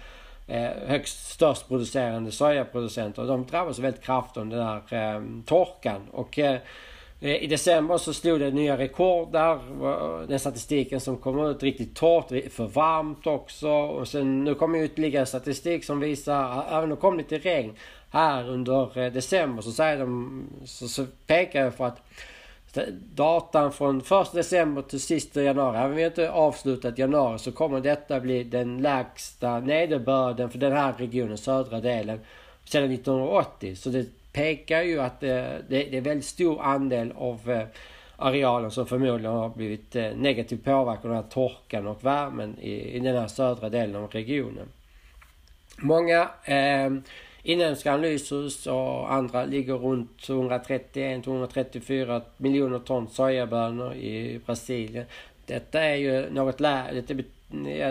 eh, 0.46 0.70
högst 0.86 1.30
störst 1.30 1.68
producerande 1.68 2.30
sojaproducenter. 2.30 3.24
De 3.24 3.46
drabbas 3.46 3.78
väldigt 3.78 4.02
kraftigt 4.02 4.36
av 4.36 4.46
den 4.46 4.58
där 4.58 5.14
eh, 5.16 5.22
torkan. 5.46 6.00
Och 6.10 6.38
Eh, 6.38 6.58
Eh, 7.22 7.42
I 7.42 7.46
december 7.46 7.98
så 7.98 8.14
slog 8.14 8.40
det 8.40 8.50
nya 8.50 8.78
rekord 8.78 9.32
där. 9.32 9.54
Eh, 9.54 10.28
den 10.28 10.38
statistiken 10.38 11.00
som 11.00 11.16
kom 11.16 11.46
ut 11.46 11.62
riktigt 11.62 11.96
torrt, 11.96 12.52
för 12.52 12.66
varmt 12.66 13.26
också. 13.26 13.68
Och 13.70 14.08
sen 14.08 14.44
nu 14.44 14.54
kommer 14.54 14.82
ytterligare 14.82 15.26
statistik 15.26 15.84
som 15.84 16.00
visar, 16.00 16.64
även 16.68 16.84
om 16.84 16.90
det 16.90 16.96
kom 16.96 17.18
lite 17.18 17.38
regn 17.38 17.72
här 18.10 18.48
under 18.48 18.98
eh, 18.98 19.12
december 19.12 19.62
så 19.62 19.72
säger 19.72 19.98
de, 19.98 20.44
så, 20.64 20.88
så 20.88 21.06
pekar 21.26 21.64
jag 21.64 21.74
för 21.74 21.86
att 21.86 22.02
datan 23.14 23.72
från 23.72 23.98
1 23.98 24.32
december 24.32 24.82
till 24.82 25.00
sista 25.00 25.42
januari, 25.42 25.76
även 25.76 25.90
om 25.90 25.96
vi 25.96 26.04
inte 26.04 26.30
avslutat 26.30 26.98
januari 26.98 27.38
så 27.38 27.52
kommer 27.52 27.80
detta 27.80 28.20
bli 28.20 28.44
den 28.44 28.82
lägsta 28.82 29.60
nederbörden 29.60 30.50
för 30.50 30.58
den 30.58 30.72
här 30.72 30.92
regionen, 30.92 31.38
södra 31.38 31.80
delen, 31.80 32.20
sedan 32.64 32.90
1980. 32.92 33.76
Så 33.76 33.88
det 33.88 34.06
pekar 34.32 34.82
ju 34.82 35.00
att 35.00 35.22
eh, 35.22 35.28
det, 35.28 35.64
det 35.68 35.96
är 35.96 36.00
väldigt 36.00 36.26
stor 36.26 36.62
andel 36.62 37.12
av 37.16 37.50
eh, 37.50 37.66
arealen 38.16 38.70
som 38.70 38.86
förmodligen 38.86 39.32
har 39.32 39.48
blivit 39.48 39.96
eh, 39.96 40.16
negativt 40.16 40.64
påverkad 40.64 41.10
av 41.10 41.22
torkan 41.22 41.86
och 41.86 42.04
värmen 42.04 42.58
i, 42.60 42.96
i 42.96 42.98
den 42.98 43.16
här 43.16 43.28
södra 43.28 43.68
delen 43.68 43.96
av 43.96 44.10
regionen. 44.10 44.68
Många 45.78 46.30
eh, 46.44 46.90
inhemska 47.42 47.92
analyser 47.92 48.72
och 48.72 49.12
andra 49.12 49.44
ligger 49.44 49.74
runt 49.74 50.20
131-134 50.20 52.22
miljoner 52.36 52.78
ton 52.78 53.08
sojabönor 53.08 53.94
i 53.94 54.40
Brasilien. 54.46 55.04
Detta 55.46 55.80
är 55.80 55.94
ju 55.94 56.30
något 56.30 56.60
lä 56.60 57.02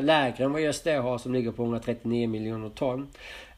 lägre 0.02 0.44
än 0.44 0.52
vad 0.52 0.62
just 0.62 0.84
det 0.84 0.96
har 0.96 1.18
som 1.18 1.34
ligger 1.34 1.52
på 1.52 1.64
139 1.64 2.28
miljoner 2.28 2.70
ton. 2.70 3.08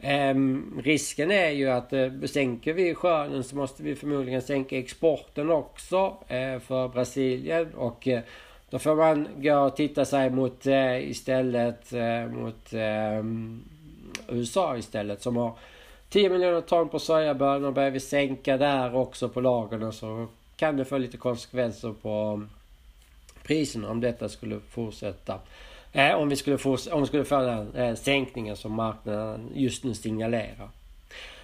Um, 0.06 0.82
risken 0.84 1.32
är 1.32 1.50
ju 1.50 1.70
att 1.70 1.94
eh, 1.94 2.12
sänker 2.26 2.74
vi 2.74 2.96
skörden 2.96 3.44
så 3.44 3.56
måste 3.56 3.84
vi 3.84 3.96
förmodligen 3.96 4.42
sänka 4.42 4.78
exporten 4.78 5.50
också 5.50 6.18
eh, 6.28 6.60
för 6.60 6.88
Brasilien 6.88 7.74
och 7.74 8.08
eh, 8.08 8.22
då 8.70 8.80
får 8.80 8.96
man 8.96 9.28
gå 9.38 9.60
och 9.60 9.76
titta 9.76 10.06
sig 10.06 10.30
mot 10.30 10.66
eh, 10.66 11.10
istället 11.10 11.94
eh, 11.94 12.28
mot 12.28 12.74
ehm, 12.74 13.64
USA 14.30 14.78
istället 14.78 15.22
som 15.22 15.38
har 15.38 15.54
10 16.10 16.30
miljoner 16.30 16.62
ton 16.62 16.90
på 16.90 17.00
sojabönor. 17.00 17.72
Börjar 17.72 17.92
vi 17.92 18.00
sänka 18.00 18.58
där 18.58 18.96
också 18.96 19.30
på 19.30 19.42
lagren 19.42 19.94
så 19.94 20.28
kan 20.56 20.78
det 20.78 20.86
få 20.86 20.98
lite 20.98 21.18
konsekvenser 21.18 21.94
på 22.02 22.10
mm, 22.10 22.50
priserna 23.44 23.90
om 23.90 24.02
detta 24.02 24.30
skulle 24.30 24.60
fortsätta. 24.70 25.40
Eh, 25.94 26.16
om, 26.16 26.30
vi 26.30 26.36
skulle 26.36 26.58
få, 26.58 26.78
om 26.92 27.02
vi 27.02 27.08
skulle 27.08 27.26
få 27.26 27.42
den 27.42 27.76
eh, 27.76 27.96
sänkningen 27.96 28.56
som 28.56 28.74
marknaden 28.74 29.50
just 29.54 29.84
nu 29.84 29.94
signalerar. 29.94 30.70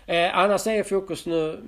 Eh, 0.06 0.38
annars 0.38 0.68
är 0.68 0.84
fokus 0.84 1.26
nu 1.26 1.60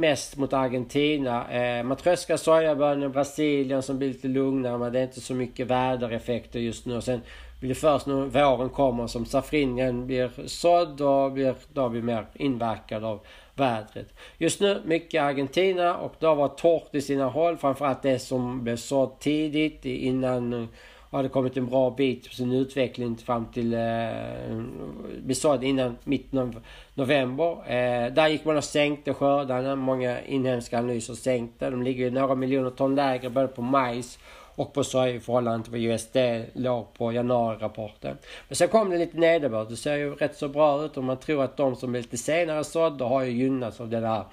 mest 0.00 0.36
mot 0.36 0.52
Argentina. 0.52 1.50
Eh, 1.52 1.84
man 1.84 1.96
tröskar 1.96 2.36
sojabönor 2.36 3.06
i 3.06 3.08
Brasilien 3.08 3.82
som 3.82 3.98
blir 3.98 4.08
lite 4.08 4.28
lugnare 4.28 4.78
men 4.78 4.92
det 4.92 4.98
är 4.98 5.02
inte 5.02 5.20
så 5.20 5.34
mycket 5.34 5.66
vädereffekter 5.66 6.60
just 6.60 6.86
nu. 6.86 6.96
Och 6.96 7.04
sen 7.04 7.20
blir 7.60 7.68
det 7.68 7.74
först 7.74 8.06
när 8.06 8.14
våren 8.14 8.68
kommer 8.68 9.06
som 9.06 9.26
safrinien 9.26 10.06
blir 10.06 10.30
sådd 10.46 11.00
och 11.00 11.32
blir, 11.32 11.54
då 11.72 11.88
blir 11.88 12.02
mer 12.02 12.26
inverkad 12.34 13.04
av 13.04 13.20
vädret. 13.54 14.14
Just 14.38 14.60
nu 14.60 14.80
mycket 14.84 15.22
Argentina 15.22 15.96
och 15.96 16.14
det 16.18 16.26
har 16.26 16.36
varit 16.36 16.58
torrt 16.58 16.94
i 16.94 17.00
sina 17.00 17.28
håll. 17.28 17.56
Framförallt 17.56 18.02
det 18.02 18.18
som 18.18 18.64
blev 18.64 18.76
sådd 18.76 19.18
tidigt 19.18 19.84
innan 19.84 20.68
hade 21.10 21.28
kommit 21.28 21.56
en 21.56 21.66
bra 21.66 21.90
bit 21.90 22.28
på 22.28 22.34
sin 22.34 22.52
utveckling 22.52 23.16
fram 23.16 23.46
till 23.46 23.74
eh, 23.74 24.62
besådd 25.22 25.64
innan 25.64 25.96
mitten 26.04 26.38
av 26.38 26.60
november. 26.94 27.50
Eh, 27.50 28.12
där 28.12 28.28
gick 28.28 28.44
man 28.44 28.56
och 28.56 28.64
sänkte 28.64 29.14
skördarna. 29.14 29.76
Många 29.76 30.20
inhemska 30.20 30.78
analyser 30.78 31.14
sänkte. 31.14 31.70
De 31.70 31.82
ligger 31.82 32.10
några 32.10 32.34
miljoner 32.34 32.70
ton 32.70 32.94
lägre 32.94 33.30
både 33.30 33.48
på 33.48 33.62
majs 33.62 34.18
och 34.54 34.72
på 34.72 34.84
soja 34.84 35.14
i 35.14 35.20
förhållande 35.20 35.64
till 35.64 35.72
vad 35.72 35.80
USD 35.80 36.16
låg 36.52 36.94
på 36.94 37.12
januari-rapporten. 37.12 38.16
Men 38.48 38.56
sen 38.56 38.68
kom 38.68 38.90
det 38.90 38.98
lite 38.98 39.18
nederbörd. 39.18 39.68
Det 39.68 39.76
ser 39.76 39.96
ju 39.96 40.14
rätt 40.14 40.36
så 40.36 40.48
bra 40.48 40.84
ut 40.84 40.96
och 40.96 41.04
man 41.04 41.16
tror 41.16 41.44
att 41.44 41.56
de 41.56 41.76
som 41.76 41.94
är 41.94 41.98
lite 41.98 42.16
senare 42.16 42.64
sådda 42.64 43.04
har 43.04 43.22
ju 43.22 43.30
gynnats 43.30 43.80
av 43.80 43.88
det 43.88 44.00
där 44.00 44.24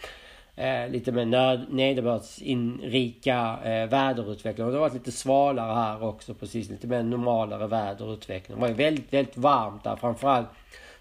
eh, 0.57 0.89
lite 0.89 1.11
mer 1.11 1.25
nederbördsinrika 1.69 3.59
eh, 3.63 3.89
väderutveckling. 3.89 4.65
Och 4.65 4.71
det 4.71 4.77
har 4.77 4.89
varit 4.89 4.93
lite 4.93 5.11
svalare 5.11 5.73
här 5.73 6.03
också 6.03 6.33
precis. 6.33 6.69
Lite 6.69 6.87
mer 6.87 7.03
normalare 7.03 7.67
väderutveckling. 7.67 8.57
Det 8.57 8.61
var 8.61 8.67
ju 8.67 8.73
väldigt, 8.73 9.13
väldigt 9.13 9.37
varmt 9.37 9.83
där. 9.83 9.95
Framförallt 9.95 10.47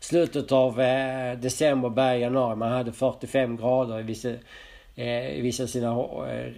slutet 0.01 0.53
av 0.53 0.81
eh, 0.81 1.39
december, 1.39 1.89
början 1.89 2.21
januari. 2.21 2.57
Man 2.57 2.73
hade 2.73 2.93
45 2.93 3.57
grader 3.57 4.01
i 4.01 4.03
vissa, 4.03 4.31
eh, 4.95 5.39
i 5.39 5.41
vissa 5.41 5.67
sina 5.67 5.91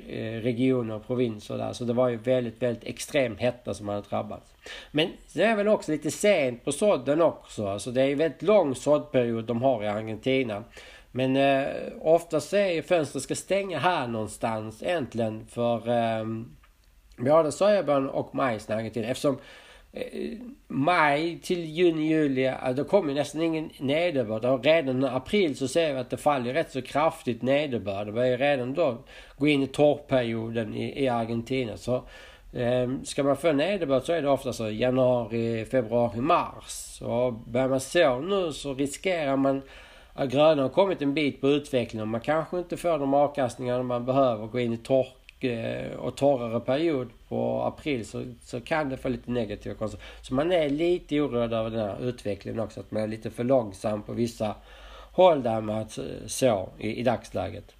eh, 0.08 0.40
regioner 0.42 0.94
och 0.94 1.06
provinser 1.06 1.58
där. 1.58 1.72
Så 1.72 1.84
det 1.84 1.92
var 1.92 2.08
ju 2.08 2.16
väldigt, 2.16 2.62
väldigt 2.62 2.84
extrem 2.84 3.36
hetta 3.36 3.74
som 3.74 3.88
hade 3.88 4.00
drabbats. 4.00 4.54
Men 4.90 5.08
det 5.32 5.42
är 5.42 5.56
väl 5.56 5.68
också 5.68 5.92
lite 5.92 6.10
sent 6.10 6.64
på 6.64 6.72
sådden 6.72 7.22
också. 7.22 7.66
Alltså 7.66 7.90
det 7.90 8.02
är 8.02 8.06
ju 8.06 8.14
väldigt 8.14 8.42
lång 8.42 8.74
såddperiod 8.74 9.44
de 9.44 9.62
har 9.62 9.84
i 9.84 9.86
Argentina. 9.86 10.64
Men 11.12 11.36
eh, 11.36 11.66
oftast 12.00 12.52
är 12.52 12.82
fönstret 12.82 13.22
ska 13.22 13.34
stänga 13.34 13.78
här 13.78 14.06
någonstans 14.06 14.82
egentligen 14.82 15.46
för 15.46 15.88
ehm, 15.88 16.56
eh, 17.18 17.24
både 17.24 17.52
sojabönor 17.52 18.08
och 18.08 18.34
majs 18.34 18.70
i 18.70 18.72
Argentina. 18.72 19.06
Eftersom 19.06 19.38
maj 20.68 21.38
till 21.42 21.64
juni, 21.64 22.08
juli, 22.08 22.52
då 22.76 22.84
kommer 22.84 23.14
nästan 23.14 23.42
ingen 23.42 23.70
nederbörd. 23.78 24.44
Och 24.44 24.64
redan 24.64 25.04
i 25.04 25.06
april 25.06 25.56
så 25.56 25.68
ser 25.68 25.92
vi 25.94 26.00
att 26.00 26.10
det 26.10 26.16
faller 26.16 26.54
rätt 26.54 26.70
så 26.70 26.82
kraftigt 26.82 27.42
nederbörd. 27.42 28.06
Det 28.06 28.12
börjar 28.12 28.38
redan 28.38 28.74
då 28.74 28.98
gå 29.36 29.46
in 29.46 29.62
i 29.62 29.66
torrperioden 29.66 30.74
i, 30.74 31.04
i 31.04 31.08
Argentina. 31.08 31.76
Så 31.76 31.94
eh, 32.52 32.88
ska 33.04 33.22
man 33.22 33.36
få 33.36 33.52
nederbörd 33.52 34.02
så 34.02 34.12
är 34.12 34.22
det 34.22 34.28
ofta 34.28 34.52
så 34.52 34.70
januari, 34.70 35.64
februari, 35.64 36.20
mars. 36.20 37.02
Och 37.02 37.32
börjar 37.32 37.68
man 37.68 37.80
så 37.80 38.18
nu 38.18 38.52
så 38.52 38.74
riskerar 38.74 39.36
man 39.36 39.62
Gröna 40.26 40.62
har 40.62 40.68
kommit 40.68 41.02
en 41.02 41.14
bit 41.14 41.40
på 41.40 41.48
utvecklingen. 41.48 42.08
Man 42.08 42.20
kanske 42.20 42.58
inte 42.58 42.76
får 42.76 42.98
de 42.98 43.14
avkastningar 43.14 43.82
man 43.82 44.04
behöver 44.04 44.46
gå 44.46 44.60
in 44.60 44.72
i 44.72 44.76
tork 44.76 45.44
eh, 45.44 45.92
och 45.92 46.16
torrare 46.16 46.60
period 46.60 47.08
på 47.28 47.62
april 47.62 48.06
så, 48.06 48.24
så 48.42 48.60
kan 48.60 48.88
det 48.88 48.96
få 48.96 49.08
lite 49.08 49.30
negativa 49.30 49.74
konsekvenser. 49.74 50.24
Så 50.24 50.34
man 50.34 50.52
är 50.52 50.68
lite 50.68 51.20
oroad 51.20 51.52
över 51.52 51.70
den 51.70 51.80
här 51.80 52.02
utvecklingen 52.02 52.60
också. 52.60 52.80
Att 52.80 52.90
man 52.90 53.02
är 53.02 53.06
lite 53.06 53.30
för 53.30 53.44
långsam 53.44 54.02
på 54.02 54.12
vissa 54.12 54.54
håll 55.12 55.42
där 55.42 55.60
med 55.60 55.80
att 55.80 55.98
så 56.26 56.68
i, 56.78 57.00
i 57.00 57.02
dagsläget. 57.02 57.77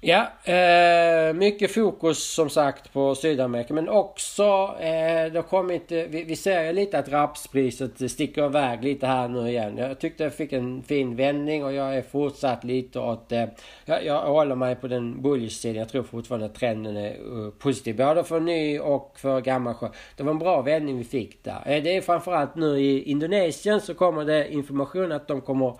Ja, 0.00 0.32
eh, 0.44 1.34
mycket 1.34 1.74
fokus 1.74 2.34
som 2.34 2.50
sagt 2.50 2.92
på 2.92 3.14
Sydamerika 3.14 3.74
men 3.74 3.88
också 3.88 4.42
eh, 4.80 5.32
det 5.32 5.34
har 5.34 5.42
kommit, 5.42 5.92
eh, 5.92 5.98
vi, 5.98 6.24
vi 6.24 6.36
ser 6.36 6.72
lite 6.72 6.98
att 6.98 7.08
rapspriset 7.08 8.10
sticker 8.10 8.46
iväg 8.46 8.84
lite 8.84 9.06
här 9.06 9.28
nu 9.28 9.48
igen. 9.48 9.78
Jag 9.78 9.98
tyckte 9.98 10.22
jag 10.22 10.34
fick 10.34 10.52
en 10.52 10.82
fin 10.82 11.16
vändning 11.16 11.64
och 11.64 11.72
jag 11.72 11.96
är 11.96 12.02
fortsatt 12.02 12.64
lite 12.64 13.00
åt, 13.00 13.32
eh, 13.32 13.44
jag, 13.84 14.04
jag 14.04 14.20
håller 14.20 14.54
mig 14.54 14.76
på 14.76 14.88
den 14.88 15.22
bullish-sidan. 15.22 15.76
Jag 15.78 15.88
tror 15.88 16.02
fortfarande 16.02 16.46
att 16.46 16.54
trenden 16.54 16.96
är 16.96 17.16
uh, 17.20 17.50
positiv 17.50 17.96
både 17.96 18.24
för 18.24 18.40
ny 18.40 18.78
och 18.78 19.14
för 19.16 19.40
gammal 19.40 19.74
sjö. 19.74 19.88
Det 20.16 20.22
var 20.22 20.30
en 20.30 20.38
bra 20.38 20.62
vändning 20.62 20.98
vi 20.98 21.04
fick 21.04 21.44
där. 21.44 21.62
Eh, 21.66 21.82
det 21.82 21.96
är 21.96 22.00
framförallt 22.00 22.54
nu 22.54 22.80
i 22.80 23.02
Indonesien 23.02 23.80
så 23.80 23.94
kommer 23.94 24.24
det 24.24 24.52
information 24.52 25.12
att 25.12 25.28
de 25.28 25.40
kommer 25.40 25.74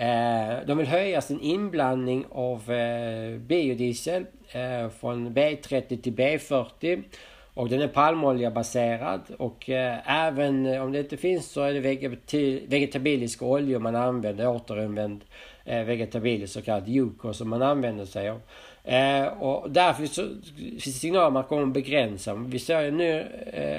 Eh, 0.00 0.66
de 0.66 0.78
vill 0.78 0.86
höja 0.86 1.20
sin 1.20 1.40
inblandning 1.40 2.24
av 2.30 2.72
eh, 2.72 3.38
biodiesel 3.38 4.26
eh, 4.52 4.88
från 4.88 5.34
B30 5.34 6.02
till 6.02 6.12
B40. 6.12 7.02
Och 7.54 7.68
den 7.68 7.80
är 7.80 7.88
palmoljebaserad 7.88 9.20
och 9.38 9.70
även 10.04 10.80
om 10.80 10.92
det 10.92 10.98
inte 11.00 11.16
finns 11.16 11.50
så 11.50 11.62
är 11.62 11.72
det 11.72 11.80
vegetabilisk 12.66 13.42
olja 13.42 13.78
man 13.78 13.96
använder, 13.96 14.48
återanvänd 14.48 15.24
vegetabilisk 15.64 16.52
så 16.52 16.62
kallad 16.62 16.88
Yuko 16.88 17.32
som 17.32 17.48
man 17.48 17.62
använder 17.62 18.04
sig 18.04 18.30
av. 18.30 18.40
och 19.38 19.70
därför 19.70 20.06
så 20.06 20.22
finns 20.56 20.84
det 20.84 20.90
signaler 20.90 21.26
om 21.26 21.36
att 21.36 21.50
man 21.50 21.58
kommer 21.58 21.74
begränsa. 21.74 22.34
Vi 22.34 22.58
ser 22.58 22.82
ju 22.82 22.90
nu 22.90 23.26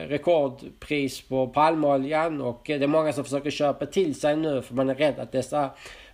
rekordpris 0.10 1.22
på 1.22 1.48
palmoljan 1.48 2.42
och 2.42 2.62
det 2.66 2.74
är 2.84 2.88
många 2.88 3.14
som 3.14 3.24
försöker 3.24 3.52
köpa 3.52 3.86
till 3.86 4.20
sig 4.20 4.36
nu 4.36 4.62
för 4.62 4.76
man 4.76 4.90
är 4.90 4.96
rädd 4.96 5.20
att 5.20 5.32
dessa 5.32 5.70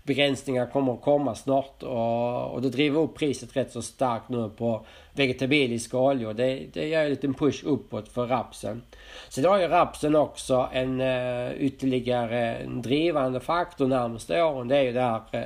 begränsningar 0.06 0.66
kommer 0.66 0.94
att 0.94 1.02
komma 1.02 1.36
snart 1.36 1.84
och, 1.84 2.52
och 2.52 2.62
det 2.62 2.70
driver 2.70 3.00
upp 3.00 3.16
priset 3.16 3.56
rätt 3.58 3.72
så 3.72 3.82
starkt 3.82 4.30
nu 4.30 4.50
på 4.58 4.86
vegetabiliska 5.14 5.98
oljor. 5.98 6.34
Det, 6.34 6.66
det 6.74 6.88
gör 6.88 7.04
en 7.04 7.10
liten 7.10 7.34
push 7.34 7.66
uppåt 7.66 8.10
för 8.10 8.28
rapsen. 8.28 8.82
Sen 9.30 9.46
har 9.46 9.60
ju 9.60 9.68
rapsen 9.68 10.16
också 10.16 10.70
en 10.74 11.02
uh, 11.02 11.52
ytterligare 11.58 12.56
en 12.56 12.82
drivande 12.82 13.40
faktor 13.40 13.88
närmaste 13.88 14.44
åren. 14.44 14.68
Det 14.68 14.78
är 14.78 14.84
ju 14.84 14.92
det 14.92 15.02
här 15.02 15.22
uh, 15.34 15.42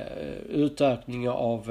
utökningen 0.48 1.30
av 1.30 1.70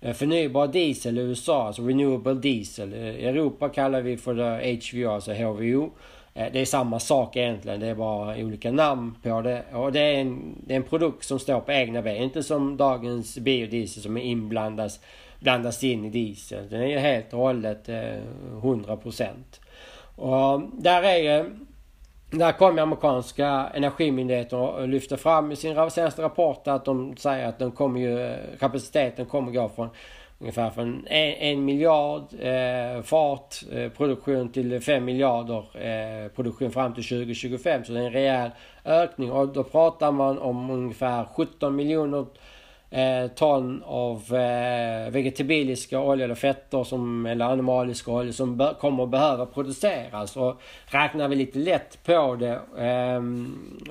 uh, 0.00 0.12
förnybar 0.12 0.66
diesel 0.66 1.18
i 1.18 1.20
USA, 1.20 1.66
alltså 1.66 1.82
renewable 1.82 2.34
diesel. 2.34 2.94
I 2.94 3.24
Europa 3.24 3.68
kallar 3.68 4.00
vi 4.00 4.16
för 4.16 4.34
det 4.34 4.80
HVO, 4.92 5.10
alltså 5.10 5.32
HVO. 5.32 5.90
Eh, 6.34 6.52
det 6.52 6.60
är 6.60 6.64
samma 6.64 7.00
sak 7.00 7.36
egentligen, 7.36 7.80
det 7.80 7.86
är 7.86 7.94
bara 7.94 8.36
olika 8.36 8.72
namn 8.72 9.14
på 9.22 9.40
det. 9.40 9.64
Och 9.72 9.92
det 9.92 10.00
är 10.00 10.20
en, 10.20 10.56
det 10.66 10.74
är 10.74 10.76
en 10.76 10.82
produkt 10.82 11.24
som 11.24 11.38
står 11.38 11.60
på 11.60 11.72
egna 11.72 12.02
ben. 12.02 12.16
Inte 12.16 12.42
som 12.42 12.76
dagens 12.76 13.38
biodiesel 13.38 14.02
som 14.02 14.16
är 14.16 14.22
inblandas 14.22 15.00
blandas 15.40 15.84
in 15.84 16.04
i 16.04 16.10
diesel. 16.10 16.68
Den 16.68 16.82
är 16.82 16.86
ju 16.86 16.98
helt 16.98 17.32
och 17.32 17.40
hållet 17.40 17.88
eh, 17.88 18.22
100%. 18.62 19.28
Och 20.16 20.62
där 20.72 21.02
är 21.02 21.50
där 22.30 22.52
kommer 22.52 22.82
amerikanska 22.82 23.70
energimyndigheter 23.74 24.56
och 24.56 24.88
lyfter 24.88 25.16
fram 25.16 25.52
i 25.52 25.56
sin 25.56 25.90
senaste 25.90 26.22
rapport 26.22 26.68
att 26.68 26.84
de 26.84 27.16
säger 27.16 27.48
att 27.48 27.58
den 27.58 27.70
kommer 27.70 28.00
ju, 28.00 28.36
kapaciteten 28.60 29.26
kommer 29.26 29.52
gå 29.52 29.68
från 29.68 29.88
ungefär 30.40 30.70
från 30.70 31.06
en, 31.06 31.34
en 31.34 31.64
miljard 31.64 32.22
eh, 32.40 33.02
fart 33.02 33.54
eh, 33.72 33.88
produktion 33.88 34.48
till 34.48 34.80
fem 34.80 35.04
miljarder 35.04 35.64
eh, 35.74 36.28
produktion 36.28 36.70
fram 36.70 36.94
till 36.94 37.04
2025. 37.04 37.84
Så 37.84 37.92
det 37.92 38.00
är 38.00 38.04
en 38.06 38.12
rejäl 38.12 38.50
ökning 38.84 39.32
och 39.32 39.48
då 39.48 39.64
pratar 39.64 40.12
man 40.12 40.38
om 40.38 40.70
ungefär 40.70 41.24
17 41.36 41.76
miljoner 41.76 42.26
eh, 42.90 43.30
ton 43.34 43.82
av 43.86 44.34
eh, 44.34 45.10
vegetabiliska 45.10 46.00
oljor 46.00 46.24
eller 46.24 46.34
fetter 46.34 46.84
som, 46.84 47.26
eller 47.26 47.44
animaliska 47.44 48.10
oljor 48.10 48.32
som 48.32 48.56
be, 48.56 48.74
kommer 48.80 49.02
att 49.02 49.10
behöva 49.10 49.46
produceras. 49.46 50.36
Och 50.36 50.60
räknar 50.86 51.28
vi 51.28 51.36
lite 51.36 51.58
lätt 51.58 52.04
på 52.04 52.36
det, 52.36 52.60
eh, 52.84 53.16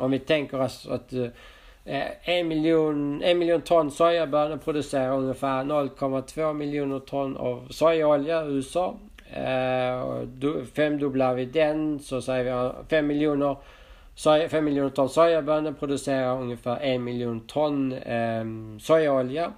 om 0.03 0.11
vi 0.11 0.19
tänker 0.19 0.61
oss 0.61 0.87
att 0.87 1.13
Eh, 1.13 1.27
Eh, 1.87 2.29
en 2.29 2.47
miljon, 2.47 3.23
en 3.23 3.37
miljon 3.37 3.61
ton 3.61 3.91
sojabönor 3.91 4.57
producerar 4.57 5.17
ungefär 5.17 5.63
0,2 5.63 6.53
miljoner 6.53 6.99
ton 6.99 7.37
av 7.37 7.67
sojaolja 7.69 8.45
i 8.45 8.47
USA. 8.47 8.95
Eh, 9.33 10.65
femdubblar 10.73 11.33
vi 11.33 11.45
den 11.45 11.99
så 11.99 12.21
säger 12.21 12.43
vi 12.43 12.83
5 12.89 13.07
miljoner, 13.07 13.55
5 14.49 14.65
miljoner 14.65 14.89
ton 14.89 15.09
sojabönor 15.09 15.71
producerar 15.71 16.41
ungefär 16.41 16.79
en 16.79 17.03
miljon 17.03 17.39
ton 17.39 17.93
eh, 17.93 18.43
sojaolja. 18.79 19.51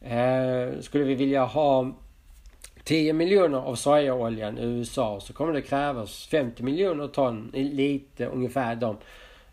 Eh, 0.00 0.80
skulle 0.80 1.04
vi 1.04 1.14
vilja 1.14 1.44
ha 1.44 1.92
10 2.84 3.12
miljoner 3.12 3.58
av 3.58 3.74
sojaoljan 3.74 4.58
i 4.58 4.64
USA 4.64 5.20
så 5.20 5.32
kommer 5.32 5.52
det 5.52 5.62
krävas 5.62 6.26
50 6.26 6.62
miljoner 6.62 7.08
ton, 7.08 7.50
lite 7.54 8.26
ungefär 8.26 8.74
de 8.74 8.96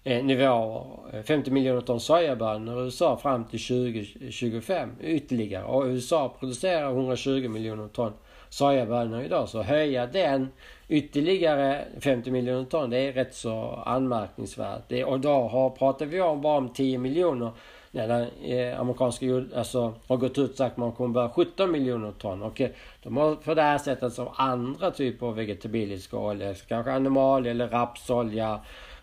eh, 0.03 0.23
nivåer. 0.23 1.23
50 1.23 1.49
eh, 1.49 1.53
miljoner 1.53 1.81
ton 1.81 1.99
sojabönor 1.99 2.81
i 2.81 2.83
USA 2.83 3.17
fram 3.17 3.45
till 3.45 3.59
2025 3.59 4.89
ytterligare. 5.01 5.63
Och 5.63 5.83
USA 5.83 6.35
producerar 6.39 6.91
120 6.91 7.49
miljoner 7.49 7.87
ton 7.87 8.13
sojabönor 8.49 9.21
idag. 9.21 9.49
Så 9.49 9.61
höja 9.61 10.07
den 10.07 10.49
ytterligare 10.87 11.85
50 11.99 12.31
miljoner 12.31 12.65
ton, 12.65 12.89
det 12.89 12.97
är 12.97 13.13
rätt 13.13 13.35
så 13.35 13.83
anmärkningsvärt. 13.85 14.81
Det, 14.87 15.03
och 15.03 15.19
då 15.19 15.29
har, 15.29 15.69
pratar 15.69 16.05
vi 16.05 16.21
om 16.21 16.41
bara 16.41 16.57
om 16.57 16.69
10 16.69 16.97
miljoner 16.97 17.51
när 17.91 18.07
den 18.07 18.27
eh, 18.43 18.79
amerikanska 18.79 19.25
jord, 19.25 19.53
alltså, 19.55 19.93
har 20.07 20.17
gått 20.17 20.37
ut 20.37 20.51
och 20.51 20.57
sagt 20.57 20.71
att 20.71 20.77
man 20.77 20.91
kommer 20.91 21.13
börja 21.13 21.29
17 21.29 21.71
miljoner 21.71 22.11
ton. 22.11 22.43
Och 22.43 22.61
eh, 22.61 22.69
de 23.03 23.17
har 23.17 23.35
på 23.35 23.53
det 23.53 23.61
här 23.61 23.77
sättet 23.77 24.13
som 24.13 24.27
andra 24.35 24.91
typer 24.91 25.27
av 25.27 25.35
vegetabiliska 25.35 26.17
oljor, 26.17 26.55
kanske 26.67 26.91
animalie 26.91 27.51
eller 27.51 27.67
rapsolja 27.67 28.59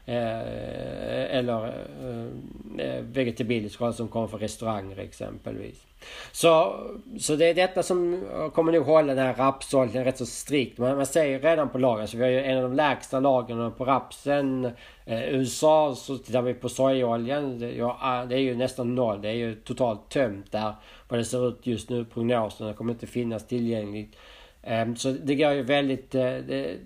Eh, 0.09 1.37
eller 1.39 1.67
eh, 2.79 2.87
eh, 2.87 3.93
som 3.93 4.09
kommer 4.09 4.27
från 4.27 4.41
restauranger 4.41 4.99
exempelvis. 4.99 5.87
Så, 6.33 6.77
så 7.21 7.37
det 7.37 7.47
är 7.47 7.55
detta 7.55 7.83
som 7.83 8.25
kommer 8.55 8.73
nog 8.73 8.85
hålla 8.85 9.15
den 9.15 9.27
här 9.27 9.35
rapsoljan 9.35 10.05
rätt 10.05 10.19
så 10.19 10.27
strikt. 10.27 10.79
Man, 10.79 10.97
man 10.97 11.07
ser 11.07 11.25
ju 11.25 11.39
redan 11.39 11.69
på 11.69 11.79
lagren, 11.79 12.09
så 12.09 12.17
vi 12.17 12.23
har 12.23 12.31
ju 12.31 12.43
en 12.43 12.57
av 12.57 12.63
de 12.63 12.73
lägsta 12.73 13.21
lagren 13.21 13.73
på 13.73 13.85
rapsen. 13.85 14.65
Eh, 15.05 15.35
USA 15.35 15.95
så 15.95 16.19
tittar 16.19 16.43
vi 16.43 16.55
på 16.55 16.69
sojaoljan. 16.69 17.59
Det, 17.59 17.73
ja, 17.73 17.99
ah, 18.01 18.25
det 18.25 18.35
är 18.35 18.41
ju 18.41 18.55
nästan 18.55 18.95
noll. 18.95 19.23
Det 19.23 19.29
är 19.29 19.33
ju 19.33 19.55
totalt 19.55 20.09
tömt 20.09 20.53
där. 20.53 20.73
Vad 21.09 21.19
det 21.19 21.25
ser 21.25 21.49
ut 21.49 21.67
just 21.67 21.91
nu, 21.91 22.05
prognoserna 22.05 22.73
kommer 22.73 22.93
inte 22.93 23.07
finnas 23.07 23.47
tillgängligt. 23.47 24.17
Ehm, 24.69 24.97
så 24.97 25.11
det 25.11 25.35
går 25.35 25.53
ju 25.53 25.63
väldigt, 25.63 26.15
eh, 26.15 26.23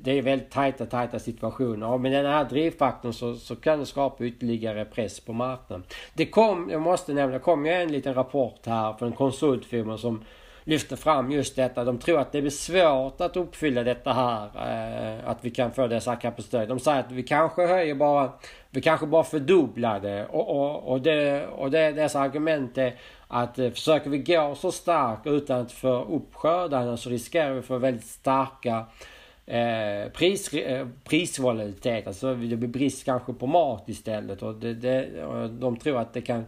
det 0.02 0.18
är 0.18 0.22
väldigt 0.22 0.50
tajta, 0.50 0.86
tajta 0.86 1.18
situationer. 1.18 1.86
Och 1.86 2.00
med 2.00 2.12
den 2.12 2.26
här 2.26 2.44
drivfaktorn 2.44 3.12
så, 3.12 3.34
så 3.34 3.56
kan 3.56 3.78
det 3.78 3.86
skapa 3.86 4.24
ytterligare 4.24 4.84
press 4.84 5.20
på 5.20 5.32
marknaden. 5.32 5.84
Det 6.14 6.26
kom, 6.26 6.70
jag 6.70 6.82
måste 6.82 7.14
nämna, 7.14 7.32
det 7.32 7.42
kom 7.42 7.66
ju 7.66 7.72
en 7.72 7.92
liten 7.92 8.14
rapport 8.14 8.66
här 8.66 8.92
från 8.92 9.08
en 9.08 9.14
konsultfirma 9.14 9.98
som 9.98 10.24
lyfter 10.64 10.96
fram 10.96 11.30
just 11.30 11.56
detta. 11.56 11.84
De 11.84 11.98
tror 11.98 12.20
att 12.20 12.32
det 12.32 12.40
blir 12.40 12.50
svårt 12.50 13.20
att 13.20 13.36
uppfylla 13.36 13.82
detta 13.82 14.12
här. 14.12 14.44
Eh, 14.44 15.28
att 15.28 15.38
vi 15.40 15.50
kan 15.50 15.72
få 15.72 15.86
dessa 15.86 16.16
kapacitet. 16.16 16.68
De 16.68 16.80
säger 16.80 17.00
att 17.00 17.12
vi 17.12 17.22
kanske 17.22 17.66
höjer 17.66 17.94
bara, 17.94 18.32
vi 18.70 18.80
kanske 18.80 19.06
bara 19.06 19.24
fördubblar 19.24 20.00
det. 20.00 20.26
Och, 20.26 20.50
och, 20.50 20.92
och, 20.92 21.00
det, 21.00 21.46
och 21.46 21.70
det, 21.70 21.92
dessa 21.92 22.20
argument 22.20 22.78
är 22.78 22.94
att 23.28 23.58
eh, 23.58 23.70
försöker 23.70 24.10
vi 24.10 24.18
gå 24.18 24.54
så 24.54 24.72
starkt 24.72 25.26
utan 25.26 25.60
att 25.60 25.72
få 25.72 26.04
upp 26.04 26.34
skördarna 26.34 26.96
så 26.96 27.10
riskerar 27.10 27.52
vi 27.52 27.58
att 27.58 27.64
få 27.64 27.78
väldigt 27.78 28.06
starka 28.06 28.84
eh, 29.46 30.12
pris, 30.12 30.54
eh, 30.54 30.86
prisvolatilitet. 31.04 32.06
Alltså 32.06 32.34
det 32.34 32.56
blir 32.56 32.68
brist 32.68 33.04
kanske 33.04 33.32
på 33.32 33.46
mat 33.46 33.88
istället. 33.88 34.42
Och, 34.42 34.54
det, 34.54 34.74
det, 34.74 35.24
och 35.24 35.50
de 35.50 35.76
tror 35.76 36.00
att 36.00 36.14
det 36.14 36.20
kan 36.20 36.44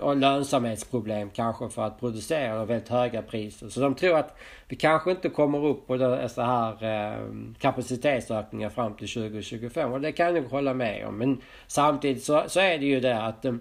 och 0.00 0.16
lönsamhetsproblem 0.16 1.30
kanske 1.30 1.68
för 1.68 1.82
att 1.82 2.00
producera 2.00 2.64
väldigt 2.64 2.88
höga 2.88 3.22
priser. 3.22 3.68
Så 3.68 3.80
de 3.80 3.94
tror 3.94 4.18
att 4.18 4.36
vi 4.68 4.76
kanske 4.76 5.10
inte 5.10 5.28
kommer 5.28 5.66
upp 5.66 5.86
på 5.86 5.96
dessa 5.96 6.44
här 6.44 6.84
eh, 6.84 7.26
kapacitetsökningar 7.58 8.68
fram 8.68 8.94
till 8.94 9.08
2025 9.08 9.92
och 9.92 10.00
det 10.00 10.12
kan 10.12 10.36
jag 10.36 10.42
hålla 10.42 10.74
med 10.74 11.06
om. 11.06 11.18
Men 11.18 11.40
samtidigt 11.66 12.24
så, 12.24 12.44
så 12.46 12.60
är 12.60 12.78
det 12.78 12.86
ju 12.86 13.00
det 13.00 13.22
att 13.22 13.44
eh, 13.44 13.54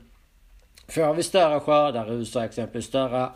får 0.88 1.14
vi 1.14 1.24
större 1.24 1.60
skördar 1.60 2.12
i 2.12 2.16
USA 2.16 2.46
exempelvis, 2.46 2.86
större 2.86 3.30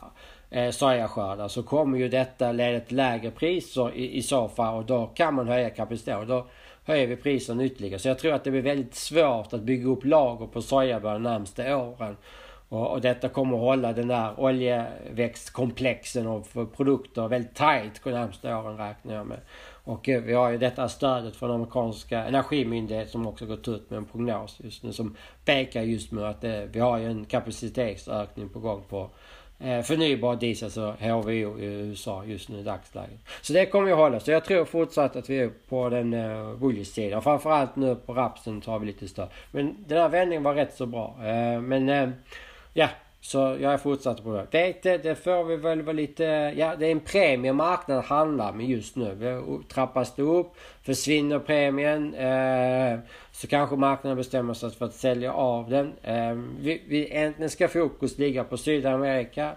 eh, 0.50 0.72
sojaskördar 0.72 1.48
så 1.48 1.64
kommer 1.64 1.98
ju 1.98 2.10
detta 2.10 2.52
leda 2.52 2.80
till 2.80 2.98
lägre 2.98 3.32
priser 3.32 3.96
i, 3.96 4.18
i 4.18 4.22
så 4.22 4.50
fall 4.50 4.76
och 4.76 4.86
då 4.86 5.06
kan 5.06 5.34
man 5.34 5.48
höja 5.48 5.70
kapaciteten. 5.70 6.20
Och 6.20 6.28
då 6.28 6.48
höjer 6.86 7.08
vi 7.08 7.16
priserna 7.16 7.64
ytterligare. 7.64 8.00
Så 8.00 8.08
jag 8.08 8.20
tror 8.20 8.34
att 8.34 8.44
det 8.44 8.52
blir 8.52 8.62
väldigt 8.62 8.96
svårt 8.96 9.54
att 9.54 9.62
bygga 9.62 9.90
upp 9.90 10.06
lager 10.06 10.46
på 10.46 10.62
sojabönor 10.62 11.14
de 11.14 11.24
närmaste 11.24 11.76
åren. 11.76 12.18
Och, 12.74 12.92
och, 12.92 13.02
detta 13.02 13.30
kommer 13.30 13.56
att 13.56 13.62
hålla 13.62 13.94
den 13.94 14.08
där 14.08 14.40
oljeväxtkomplexen 14.40 16.28
och 16.28 16.48
produkter 16.76 17.28
väldigt 17.28 17.56
tight 17.56 18.04
de 18.04 18.12
närmaste 18.12 18.56
åren 18.56 18.78
räknar 18.78 19.16
jag 19.16 19.28
med. 19.28 19.40
Och 19.84 20.10
eh, 20.10 20.22
vi 20.22 20.34
har 20.34 20.50
ju 20.50 20.58
detta 20.58 20.90
stödet 20.90 21.36
från 21.36 21.52
amerikanska 21.52 22.24
energimyndigheten 22.24 23.12
som 23.12 23.28
också 23.28 23.46
gått 23.46 23.68
ut 23.68 23.90
med 23.90 23.98
en 23.98 24.06
prognos 24.06 24.60
just 24.64 24.84
nu 24.84 24.94
som 24.94 25.16
pekar 25.46 25.82
just 25.82 26.12
nu 26.12 26.26
att 26.26 26.42
det, 26.42 26.70
vi 26.72 26.80
har 26.80 26.98
ju 26.98 27.06
en 27.06 27.26
kapacitetsökning 27.26 28.50
på 28.50 28.60
gång 28.60 28.84
på 28.90 29.10
eh, 29.60 29.82
förnybar 29.82 30.36
diesel, 30.36 30.66
alltså 30.66 30.96
HVO 31.00 31.60
i 31.60 31.66
USA 31.66 32.26
just 32.26 32.50
nu 32.50 32.60
i 32.60 32.64
dagsläget. 32.64 33.20
Så 33.42 33.54
det 33.54 33.66
kommer 33.66 33.88
ju 33.88 33.94
hålla. 33.94 34.20
Så 34.20 34.32
jag 34.32 34.46
tror 34.46 34.66
fortsatt 34.66 35.16
att 35.16 35.30
vi 35.30 35.40
är 35.40 35.52
på 35.70 35.90
den 35.90 36.14
eh, 36.14 36.56
bullish-sidan. 36.56 37.22
Framförallt 37.22 37.76
nu 37.76 37.96
på 37.96 38.14
rapsen 38.14 38.62
tar 38.62 38.80
vi 38.80 38.86
lite 38.86 39.08
stöd. 39.08 39.30
Men 39.52 39.76
den 39.88 39.98
här 39.98 40.10
vändningen 40.10 40.44
var 40.44 40.56
rätt 40.56 40.74
så 40.74 40.86
bra. 40.86 41.16
Eh, 41.20 41.62
men 41.62 41.90
eh, 41.90 42.10
ja, 42.74 42.90
så 43.24 43.38
jag 43.38 43.74
är 43.74 43.78
fortsatt 43.78 44.24
på 44.24 44.34
det. 44.34 44.48
Vete, 44.52 44.98
det 44.98 45.16
får 45.16 45.44
vi 45.44 45.56
väl 45.56 45.82
vara 45.82 45.94
lite... 45.94 46.24
Ja, 46.58 46.76
det 46.76 46.88
är 46.88 46.92
en 46.92 47.00
premie 47.00 47.54
marknaden 47.54 48.04
handlar 48.04 48.54
med 48.54 48.66
just 48.66 48.96
nu. 48.96 49.62
Trappas 49.74 50.16
det 50.16 50.22
upp, 50.22 50.56
försvinner 50.82 51.40
premien 51.40 52.14
eh, 52.14 53.00
så 53.32 53.48
kanske 53.48 53.76
marknaden 53.76 54.18
bestämmer 54.18 54.54
sig 54.54 54.72
för 54.72 54.86
att 54.86 54.94
sälja 54.94 55.34
av 55.34 55.70
den. 55.70 55.94
Eh, 56.02 56.34
vi, 56.60 56.84
vi, 56.88 57.12
äntligen 57.12 57.50
ska 57.50 57.68
fokus 57.68 58.18
ligga 58.18 58.44
på 58.44 58.58
Sydamerika. 58.58 59.52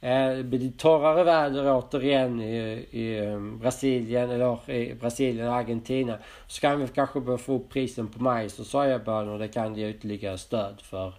Eh, 0.00 0.30
det 0.30 0.44
blir 0.44 0.72
torrare 0.78 1.24
väder 1.24 1.72
återigen 1.72 2.40
i, 2.40 2.86
i 2.90 3.18
eh, 3.18 3.40
Brasilien 3.40 4.30
eller 4.30 4.70
i 4.70 4.94
Brasilien 4.94 5.48
och 5.48 5.54
Argentina. 5.54 6.18
Så 6.46 6.60
kan 6.60 6.80
vi 6.80 6.88
kanske 6.88 7.20
börja 7.20 7.38
få 7.38 7.54
upp 7.54 7.68
prisen 7.68 8.06
på 8.06 8.22
majs 8.22 8.58
och 8.58 8.66
sojabönor. 8.66 9.38
Det 9.38 9.48
kan 9.48 9.74
ge 9.74 9.88
ytterligare 9.88 10.38
stöd 10.38 10.80
för 10.82 11.06
Eh, 11.06 11.12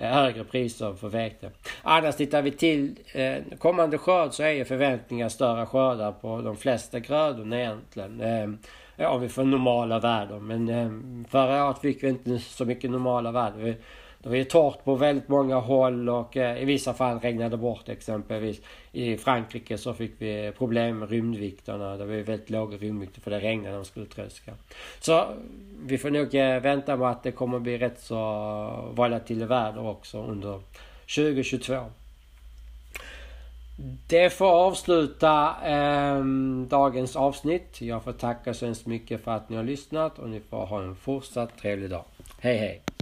Eh, 0.00 0.10
högre 0.10 0.44
priser 0.44 0.94
för 0.94 1.08
vete. 1.08 1.50
Annars 1.82 2.16
tittar 2.16 2.42
vi 2.42 2.50
till 2.50 2.98
eh, 3.12 3.36
kommande 3.58 3.98
skörd 3.98 4.32
så 4.32 4.42
är 4.42 4.50
ju 4.50 4.64
förväntningar 4.64 5.28
större 5.28 5.66
skördar 5.66 6.12
på 6.12 6.40
de 6.40 6.56
flesta 6.56 6.98
grödorna 6.98 7.60
egentligen. 7.60 8.20
Eh, 8.20 9.12
om 9.12 9.20
vi 9.20 9.28
får 9.28 9.44
normala 9.44 9.98
värden. 9.98 10.46
Men 10.46 10.68
eh, 10.68 10.90
förra 11.30 11.66
året 11.66 11.78
fick 11.78 12.02
vi 12.02 12.08
inte 12.08 12.38
så 12.38 12.64
mycket 12.64 12.90
normala 12.90 13.32
värden. 13.32 13.74
Det 14.28 14.32
var 14.32 14.38
ju 14.38 14.44
torrt 14.44 14.84
på 14.84 14.94
väldigt 14.94 15.28
många 15.28 15.56
håll 15.56 16.08
och 16.08 16.36
eh, 16.36 16.62
i 16.62 16.64
vissa 16.64 16.94
fall 16.94 17.20
regnade 17.20 17.50
det 17.50 17.56
bort 17.56 17.88
exempelvis. 17.88 18.60
I 18.92 19.16
Frankrike 19.16 19.78
så 19.78 19.94
fick 19.94 20.12
vi 20.18 20.52
problem 20.58 20.98
med 20.98 21.10
rymdvikterna. 21.10 21.96
Det 21.96 22.04
var 22.04 22.14
ju 22.14 22.22
väldigt 22.22 22.50
låga 22.50 22.76
rymdvikter 22.76 23.20
för 23.20 23.30
det 23.30 23.40
regnade 23.40 23.70
när 23.70 23.76
de 23.76 23.84
skulle 23.84 24.06
tröska. 24.06 24.52
Så 25.00 25.26
vi 25.86 25.98
får 25.98 26.10
nog 26.10 26.34
eh, 26.34 26.60
vänta 26.60 26.96
på 26.96 27.06
att 27.06 27.22
det 27.22 27.32
kommer 27.32 27.58
bli 27.58 27.78
rätt 27.78 28.00
så 28.00 28.14
volatil 28.94 29.44
väder 29.44 29.86
också 29.86 30.22
under 30.22 30.60
2022. 31.16 31.74
Det 34.08 34.30
får 34.30 34.50
avsluta 34.50 35.56
eh, 35.64 36.24
dagens 36.68 37.16
avsnitt. 37.16 37.80
Jag 37.80 38.04
får 38.04 38.12
tacka 38.12 38.54
så 38.54 38.64
hemskt 38.66 38.86
mycket 38.86 39.24
för 39.24 39.30
att 39.30 39.48
ni 39.48 39.56
har 39.56 39.64
lyssnat 39.64 40.18
och 40.18 40.28
ni 40.28 40.40
får 40.40 40.66
ha 40.66 40.82
en 40.82 40.96
fortsatt 40.96 41.58
trevlig 41.58 41.90
dag. 41.90 42.04
Hej 42.40 42.56
hej! 42.56 42.97